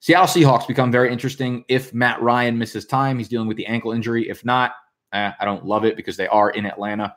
Seattle 0.00 0.26
Seahawks 0.26 0.66
become 0.66 0.90
very 0.90 1.12
interesting 1.12 1.64
if 1.68 1.92
Matt 1.92 2.22
Ryan 2.22 2.56
misses 2.56 2.86
time. 2.86 3.18
He's 3.18 3.28
dealing 3.28 3.48
with 3.48 3.58
the 3.58 3.66
ankle 3.66 3.92
injury. 3.92 4.28
If 4.28 4.44
not, 4.44 4.72
eh, 5.12 5.32
I 5.38 5.44
don't 5.44 5.66
love 5.66 5.84
it 5.84 5.96
because 5.96 6.16
they 6.16 6.28
are 6.28 6.50
in 6.50 6.64
Atlanta. 6.64 7.16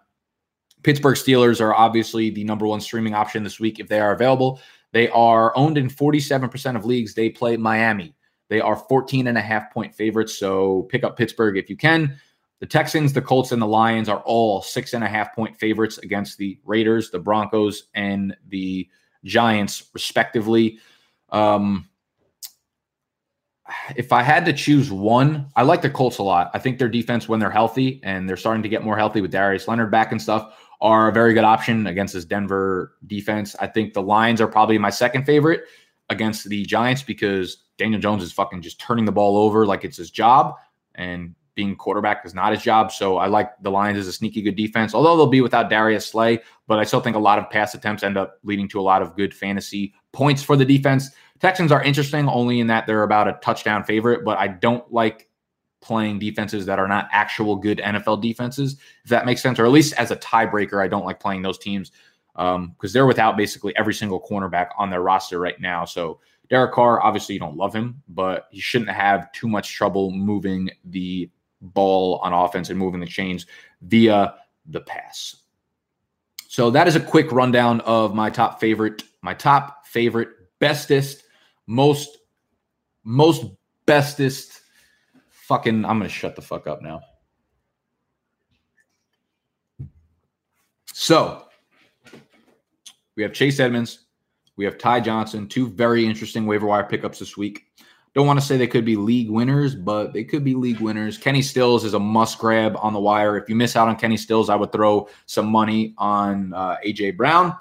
Pittsburgh 0.83 1.15
Steelers 1.15 1.61
are 1.61 1.73
obviously 1.73 2.29
the 2.29 2.43
number 2.43 2.67
one 2.67 2.81
streaming 2.81 3.13
option 3.13 3.41
this 3.41 3.59
week 3.59 3.79
if 3.79 3.87
they 3.87 4.01
are 4.01 4.11
available. 4.11 4.59
They 4.91 5.07
are 5.09 5.55
owned 5.57 5.77
in 5.77 5.87
47% 5.89 6.75
of 6.75 6.85
leagues. 6.85 7.13
They 7.13 7.29
play 7.29 7.55
Miami. 7.55 8.15
They 8.49 8.59
are 8.59 8.75
14 8.75 9.27
and 9.27 9.37
a 9.37 9.41
half 9.41 9.71
point 9.73 9.95
favorites. 9.95 10.37
So 10.37 10.83
pick 10.83 11.05
up 11.05 11.17
Pittsburgh 11.17 11.57
if 11.57 11.69
you 11.69 11.77
can. 11.77 12.19
The 12.63 12.67
Texans, 12.67 13.11
the 13.11 13.21
Colts, 13.21 13.51
and 13.51 13.61
the 13.61 13.67
Lions 13.67 14.07
are 14.07 14.21
all 14.21 14.61
six 14.61 14.93
and 14.93 15.03
a 15.03 15.07
half 15.09 15.35
point 15.35 15.59
favorites 15.59 15.97
against 15.97 16.37
the 16.37 16.57
Raiders, 16.63 17.11
the 17.11 17.19
Broncos, 17.19 17.89
and 17.93 18.37
the 18.47 18.87
Giants, 19.25 19.89
respectively. 19.93 20.79
Um, 21.27 21.89
if 23.97 24.13
I 24.13 24.23
had 24.23 24.45
to 24.45 24.53
choose 24.53 24.93
one, 24.93 25.51
I 25.57 25.63
like 25.63 25.81
the 25.81 25.89
Colts 25.89 26.19
a 26.19 26.23
lot. 26.23 26.51
I 26.53 26.59
think 26.59 26.79
their 26.79 26.87
defense, 26.87 27.27
when 27.27 27.41
they're 27.41 27.51
healthy 27.51 27.99
and 28.01 28.29
they're 28.29 28.37
starting 28.37 28.63
to 28.63 28.69
get 28.69 28.81
more 28.81 28.95
healthy 28.95 29.19
with 29.19 29.31
Darius 29.31 29.67
Leonard 29.67 29.91
back 29.91 30.13
and 30.13 30.21
stuff, 30.21 30.57
are 30.79 31.09
a 31.09 31.11
very 31.11 31.33
good 31.33 31.43
option 31.43 31.87
against 31.87 32.13
this 32.13 32.23
Denver 32.23 32.95
defense. 33.07 33.57
I 33.59 33.67
think 33.67 33.93
the 33.93 34.01
Lions 34.01 34.39
are 34.39 34.47
probably 34.47 34.77
my 34.77 34.89
second 34.89 35.25
favorite 35.25 35.65
against 36.07 36.47
the 36.47 36.63
Giants 36.63 37.03
because 37.03 37.57
Daniel 37.77 37.99
Jones 37.99 38.23
is 38.23 38.31
fucking 38.31 38.61
just 38.61 38.79
turning 38.79 39.03
the 39.03 39.11
ball 39.11 39.35
over 39.35 39.65
like 39.65 39.83
it's 39.83 39.97
his 39.97 40.11
job. 40.11 40.55
And 40.95 41.35
being 41.55 41.75
quarterback 41.75 42.25
is 42.25 42.33
not 42.33 42.51
his 42.51 42.61
job. 42.61 42.91
So 42.91 43.17
I 43.17 43.27
like 43.27 43.51
the 43.61 43.71
Lions 43.71 43.97
as 43.97 44.07
a 44.07 44.13
sneaky 44.13 44.41
good 44.41 44.55
defense, 44.55 44.93
although 44.93 45.15
they'll 45.15 45.27
be 45.27 45.41
without 45.41 45.69
Darius 45.69 46.05
Slay. 46.05 46.39
But 46.67 46.79
I 46.79 46.83
still 46.83 47.01
think 47.01 47.15
a 47.15 47.19
lot 47.19 47.39
of 47.39 47.49
pass 47.49 47.73
attempts 47.73 48.03
end 48.03 48.17
up 48.17 48.39
leading 48.43 48.67
to 48.69 48.79
a 48.79 48.81
lot 48.81 49.01
of 49.01 49.15
good 49.15 49.33
fantasy 49.33 49.93
points 50.11 50.41
for 50.41 50.55
the 50.55 50.65
defense. 50.65 51.09
Texans 51.39 51.71
are 51.71 51.83
interesting 51.83 52.27
only 52.27 52.59
in 52.59 52.67
that 52.67 52.87
they're 52.87 53.03
about 53.03 53.27
a 53.27 53.37
touchdown 53.41 53.83
favorite, 53.83 54.23
but 54.23 54.37
I 54.37 54.47
don't 54.47 54.91
like 54.91 55.29
playing 55.81 56.17
defenses 56.17 56.65
that 56.65 56.79
are 56.79 56.87
not 56.87 57.09
actual 57.11 57.57
good 57.57 57.79
NFL 57.79 58.21
defenses, 58.21 58.77
if 59.03 59.09
that 59.09 59.25
makes 59.25 59.41
sense, 59.41 59.59
or 59.59 59.65
at 59.65 59.71
least 59.71 59.93
as 59.95 60.11
a 60.11 60.15
tiebreaker, 60.15 60.81
I 60.81 60.87
don't 60.87 61.05
like 61.05 61.19
playing 61.19 61.41
those 61.41 61.57
teams 61.57 61.91
because 62.33 62.55
um, 62.55 62.75
they're 62.81 63.05
without 63.05 63.37
basically 63.37 63.75
every 63.75 63.93
single 63.93 64.21
cornerback 64.21 64.69
on 64.77 64.89
their 64.89 65.01
roster 65.01 65.39
right 65.39 65.59
now. 65.59 65.85
So 65.85 66.19
Derek 66.49 66.73
Carr, 66.73 67.01
obviously, 67.01 67.33
you 67.33 67.39
don't 67.39 67.57
love 67.57 67.73
him, 67.73 68.01
but 68.07 68.47
he 68.51 68.59
shouldn't 68.59 68.89
have 68.89 69.31
too 69.31 69.47
much 69.47 69.73
trouble 69.73 70.11
moving 70.11 70.69
the 70.85 71.29
ball 71.63 72.19
on 72.23 72.33
offense 72.33 72.69
and 72.69 72.77
moving 72.77 72.99
the 72.99 73.07
chains 73.07 73.45
via 73.81 74.35
the 74.67 74.81
pass. 74.81 75.37
So 76.47 76.69
that 76.69 76.87
is 76.87 76.95
a 76.95 76.99
quick 76.99 77.31
rundown 77.31 77.81
of 77.81 78.13
my 78.13 78.29
top 78.29 78.59
favorite, 78.59 79.03
my 79.21 79.33
top 79.33 79.87
favorite, 79.87 80.29
bestest, 80.59 81.23
most, 81.65 82.17
most 83.03 83.45
bestest. 83.85 84.61
Fucking, 85.29 85.83
I'm 85.83 85.97
gonna 85.97 86.09
shut 86.09 86.35
the 86.35 86.41
fuck 86.41 86.67
up 86.67 86.81
now. 86.81 87.01
So 90.93 91.47
we 93.15 93.23
have 93.23 93.33
Chase 93.33 93.59
Edmonds, 93.59 94.05
we 94.55 94.65
have 94.65 94.77
Ty 94.77 94.99
Johnson, 94.99 95.47
two 95.47 95.67
very 95.67 96.05
interesting 96.05 96.45
waiver 96.45 96.67
wire 96.67 96.83
pickups 96.83 97.19
this 97.19 97.35
week. 97.35 97.65
Don't 98.13 98.27
want 98.27 98.39
to 98.39 98.45
say 98.45 98.57
they 98.57 98.67
could 98.67 98.85
be 98.85 98.95
league 98.95 99.29
winners, 99.29 99.73
but 99.73 100.13
they 100.13 100.23
could 100.23 100.43
be 100.43 100.53
league 100.53 100.79
winners. 100.79 101.17
Kenny 101.17 101.41
Stills 101.41 101.83
is 101.83 101.95
a 101.95 101.99
must 101.99 102.37
grab 102.37 102.75
on 102.77 102.93
the 102.93 102.99
wire. 102.99 103.37
If 103.37 103.49
you 103.49 103.55
miss 103.55 103.75
out 103.75 103.87
on 103.87 103.95
Kenny 103.95 104.17
Stills, 104.17 104.49
I 104.49 104.55
would 104.55 104.71
throw 104.71 105.09
some 105.25 105.47
money 105.47 105.95
on 105.97 106.53
uh, 106.53 106.77
AJ 106.85 107.17
Brown. 107.17 107.55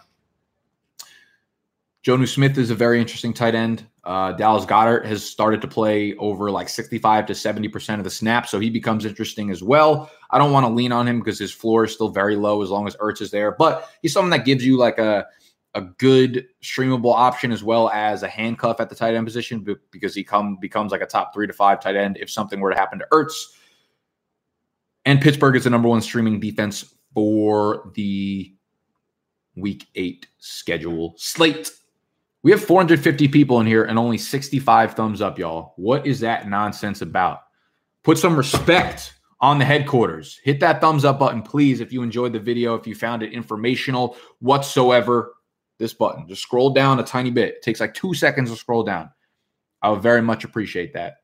Jonnu 2.04 2.28
Smith 2.28 2.58
is 2.58 2.70
a 2.70 2.74
very 2.74 3.00
interesting 3.00 3.32
tight 3.32 3.54
end. 3.54 3.86
Uh, 4.04 4.32
Dallas 4.32 4.66
Goedert 4.66 5.06
has 5.06 5.24
started 5.24 5.60
to 5.62 5.68
play 5.68 6.14
over 6.16 6.50
like 6.50 6.68
65 6.68 7.26
to 7.26 7.32
70% 7.32 7.98
of 7.98 8.04
the 8.04 8.10
snaps, 8.10 8.50
so 8.50 8.58
he 8.58 8.68
becomes 8.68 9.06
interesting 9.06 9.50
as 9.50 9.62
well. 9.62 10.10
I 10.30 10.38
don't 10.38 10.50
want 10.50 10.66
to 10.66 10.72
lean 10.72 10.90
on 10.90 11.06
him 11.06 11.20
because 11.20 11.38
his 11.38 11.52
floor 11.52 11.84
is 11.84 11.92
still 11.92 12.08
very 12.08 12.34
low 12.34 12.60
as 12.62 12.70
long 12.70 12.88
as 12.88 12.96
Ertz 12.96 13.22
is 13.22 13.30
there, 13.30 13.52
but 13.52 13.88
he's 14.02 14.12
someone 14.12 14.30
that 14.30 14.44
gives 14.44 14.66
you 14.66 14.76
like 14.76 14.98
a 14.98 15.26
a 15.74 15.80
good 15.80 16.46
streamable 16.62 17.14
option 17.14 17.50
as 17.50 17.64
well 17.64 17.88
as 17.90 18.22
a 18.22 18.28
handcuff 18.28 18.80
at 18.80 18.88
the 18.88 18.94
tight 18.94 19.14
end 19.14 19.26
position 19.26 19.66
because 19.90 20.14
he 20.14 20.22
come 20.22 20.56
becomes 20.60 20.92
like 20.92 21.00
a 21.00 21.06
top 21.06 21.32
three 21.32 21.46
to 21.46 21.52
five 21.52 21.80
tight 21.80 21.96
end 21.96 22.18
if 22.20 22.30
something 22.30 22.60
were 22.60 22.70
to 22.70 22.76
happen 22.78 22.98
to 22.98 23.06
Ertz. 23.12 23.32
And 25.04 25.20
Pittsburgh 25.20 25.56
is 25.56 25.64
the 25.64 25.70
number 25.70 25.88
one 25.88 26.02
streaming 26.02 26.38
defense 26.40 26.94
for 27.14 27.90
the 27.94 28.54
week 29.56 29.86
eight 29.94 30.26
schedule 30.38 31.14
slate. 31.16 31.70
We 32.42 32.50
have 32.50 32.62
450 32.62 33.28
people 33.28 33.60
in 33.60 33.66
here 33.66 33.84
and 33.84 33.98
only 33.98 34.18
65 34.18 34.94
thumbs 34.94 35.20
up, 35.20 35.38
y'all. 35.38 35.74
What 35.76 36.06
is 36.06 36.20
that 36.20 36.48
nonsense 36.48 37.00
about? 37.00 37.40
Put 38.02 38.18
some 38.18 38.36
respect 38.36 39.14
on 39.40 39.58
the 39.58 39.64
headquarters. 39.64 40.40
Hit 40.42 40.60
that 40.60 40.80
thumbs 40.80 41.04
up 41.04 41.18
button, 41.18 41.42
please, 41.42 41.80
if 41.80 41.92
you 41.92 42.02
enjoyed 42.02 42.32
the 42.32 42.40
video, 42.40 42.74
if 42.74 42.86
you 42.86 42.94
found 42.94 43.22
it 43.22 43.32
informational 43.32 44.16
whatsoever 44.40 45.34
this 45.82 45.92
button. 45.92 46.26
Just 46.26 46.40
scroll 46.40 46.70
down 46.70 46.98
a 46.98 47.02
tiny 47.02 47.30
bit. 47.30 47.56
It 47.56 47.62
takes 47.62 47.80
like 47.80 47.92
two 47.92 48.14
seconds 48.14 48.50
to 48.50 48.56
scroll 48.56 48.84
down. 48.84 49.10
I 49.82 49.90
would 49.90 50.00
very 50.00 50.22
much 50.22 50.44
appreciate 50.44 50.94
that. 50.94 51.16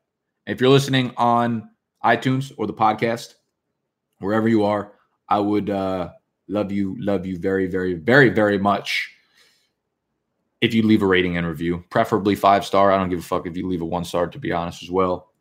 if 0.45 0.59
you're 0.59 0.69
listening 0.69 1.13
on 1.17 1.69
iTunes 2.03 2.51
or 2.57 2.67
the 2.67 2.73
podcast, 2.73 3.35
wherever 4.19 4.47
you 4.47 4.65
are, 4.65 4.93
I 5.29 5.39
would 5.39 5.69
uh, 5.69 6.09
love 6.47 6.71
you, 6.71 6.95
love 6.99 7.25
you 7.25 7.37
very, 7.37 7.67
very, 7.67 7.93
very, 7.93 8.29
very 8.29 8.57
much 8.57 9.11
if 10.61 10.73
you 10.73 10.83
leave 10.83 11.03
a 11.03 11.05
rating 11.05 11.37
and 11.37 11.47
review, 11.47 11.83
preferably 11.89 12.35
five 12.35 12.65
star. 12.65 12.91
I 12.91 12.97
don't 12.97 13.09
give 13.09 13.19
a 13.19 13.23
fuck 13.23 13.47
if 13.47 13.55
you 13.55 13.67
leave 13.67 13.81
a 13.81 13.85
one 13.85 14.03
star, 14.03 14.27
to 14.27 14.39
be 14.39 14.51
honest, 14.51 14.83
as 14.83 14.91
well. 14.91 15.31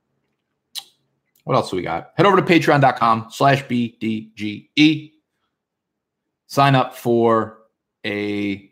What 1.43 1.57
else 1.57 1.71
do 1.71 1.77
we 1.77 1.83
got? 1.83 2.13
Head 2.17 2.27
over 2.27 2.37
to 2.37 2.43
patreon.com 2.43 3.29
slash 3.31 3.65
BDGE. 3.65 5.13
Sign 6.47 6.75
up 6.75 6.95
for 6.95 7.59
a 8.07 8.71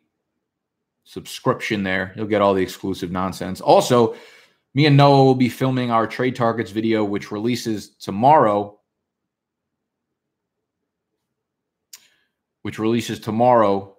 subscription 1.06 1.84
there. 1.84 2.12
You'll 2.16 2.26
get 2.26 2.42
all 2.42 2.52
the 2.52 2.62
exclusive 2.62 3.10
nonsense. 3.10 3.60
Also, 3.60 4.16
me 4.74 4.86
and 4.86 4.96
Noah 4.96 5.24
will 5.24 5.36
be 5.36 5.48
filming 5.48 5.90
our 5.90 6.06
trade 6.06 6.36
targets 6.36 6.72
video, 6.72 7.04
which 7.04 7.30
releases 7.30 7.90
tomorrow. 7.96 8.78
Which 12.62 12.80
releases 12.80 13.20
tomorrow, 13.20 13.96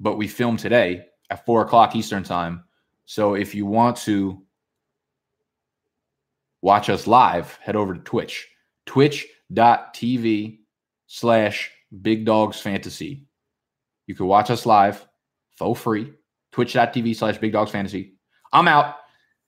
but 0.00 0.16
we 0.16 0.26
film 0.26 0.56
today 0.56 1.04
at 1.28 1.44
four 1.44 1.60
o'clock 1.60 1.94
Eastern 1.94 2.22
time. 2.22 2.64
So 3.04 3.34
if 3.34 3.54
you 3.54 3.66
want 3.66 3.98
to 3.98 4.42
watch 6.62 6.88
us 6.88 7.06
live, 7.06 7.58
head 7.60 7.76
over 7.76 7.92
to 7.92 8.00
Twitch, 8.00 8.48
twitch.tv 8.86 10.60
slash 11.06 11.70
big 12.00 12.24
dogs 12.24 12.58
fantasy. 12.58 13.26
You 14.06 14.14
can 14.14 14.24
watch 14.26 14.50
us 14.50 14.64
live 14.64 15.06
for 15.56 15.74
free. 15.74 16.12
twitch.tv 16.52 17.16
slash 17.16 17.38
big 17.38 17.52
dogs 17.52 17.70
fantasy. 17.70 18.14
I'm 18.52 18.68
out. 18.68 18.96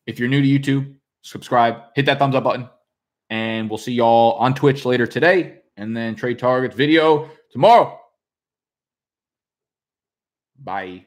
If 0.06 0.18
you're 0.18 0.28
new 0.28 0.42
to 0.42 0.48
YouTube, 0.48 0.94
subscribe, 1.22 1.76
hit 1.94 2.06
that 2.06 2.18
thumbs 2.18 2.34
up 2.34 2.44
button, 2.44 2.68
and 3.30 3.68
we'll 3.68 3.78
see 3.78 3.92
y'all 3.92 4.32
on 4.34 4.54
Twitch 4.54 4.84
later 4.84 5.06
today 5.06 5.60
and 5.76 5.96
then 5.96 6.14
trade 6.14 6.38
targets 6.38 6.74
video 6.74 7.28
tomorrow. 7.50 7.98
Bye. 10.58 11.06